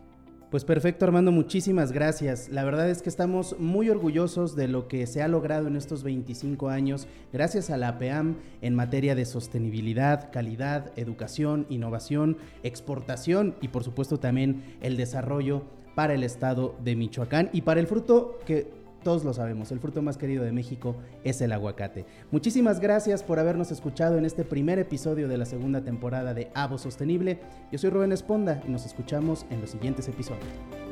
Pues 0.50 0.64
perfecto 0.64 1.04
Armando, 1.04 1.30
muchísimas 1.30 1.92
gracias. 1.92 2.48
La 2.48 2.64
verdad 2.64 2.90
es 2.90 3.02
que 3.02 3.08
estamos 3.08 3.54
muy 3.60 3.88
orgullosos 3.88 4.56
de 4.56 4.66
lo 4.66 4.88
que 4.88 5.06
se 5.06 5.22
ha 5.22 5.28
logrado 5.28 5.68
en 5.68 5.76
estos 5.76 6.02
25 6.02 6.70
años 6.70 7.06
gracias 7.32 7.70
a 7.70 7.76
la 7.76 7.86
APEAM 7.86 8.34
en 8.60 8.74
materia 8.74 9.14
de 9.14 9.26
sostenibilidad, 9.26 10.32
calidad, 10.32 10.90
educación, 10.96 11.66
innovación, 11.68 12.36
exportación 12.64 13.54
y 13.60 13.68
por 13.68 13.84
supuesto 13.84 14.18
también 14.18 14.76
el 14.80 14.96
desarrollo 14.96 15.62
para 15.94 16.14
el 16.14 16.24
estado 16.24 16.74
de 16.82 16.96
Michoacán 16.96 17.48
y 17.52 17.60
para 17.60 17.78
el 17.78 17.86
fruto 17.86 18.40
que 18.44 18.79
todos 19.02 19.24
lo 19.24 19.32
sabemos, 19.32 19.72
el 19.72 19.80
fruto 19.80 20.02
más 20.02 20.16
querido 20.16 20.44
de 20.44 20.52
México 20.52 20.96
es 21.24 21.40
el 21.40 21.52
aguacate. 21.52 22.06
Muchísimas 22.30 22.80
gracias 22.80 23.22
por 23.22 23.38
habernos 23.38 23.70
escuchado 23.70 24.18
en 24.18 24.24
este 24.24 24.44
primer 24.44 24.78
episodio 24.78 25.28
de 25.28 25.38
la 25.38 25.46
segunda 25.46 25.82
temporada 25.82 26.34
de 26.34 26.50
Avo 26.54 26.78
Sostenible. 26.78 27.40
Yo 27.72 27.78
soy 27.78 27.90
Rubén 27.90 28.12
Esponda 28.12 28.62
y 28.66 28.70
nos 28.70 28.86
escuchamos 28.86 29.46
en 29.50 29.60
los 29.60 29.70
siguientes 29.70 30.08
episodios. 30.08 30.89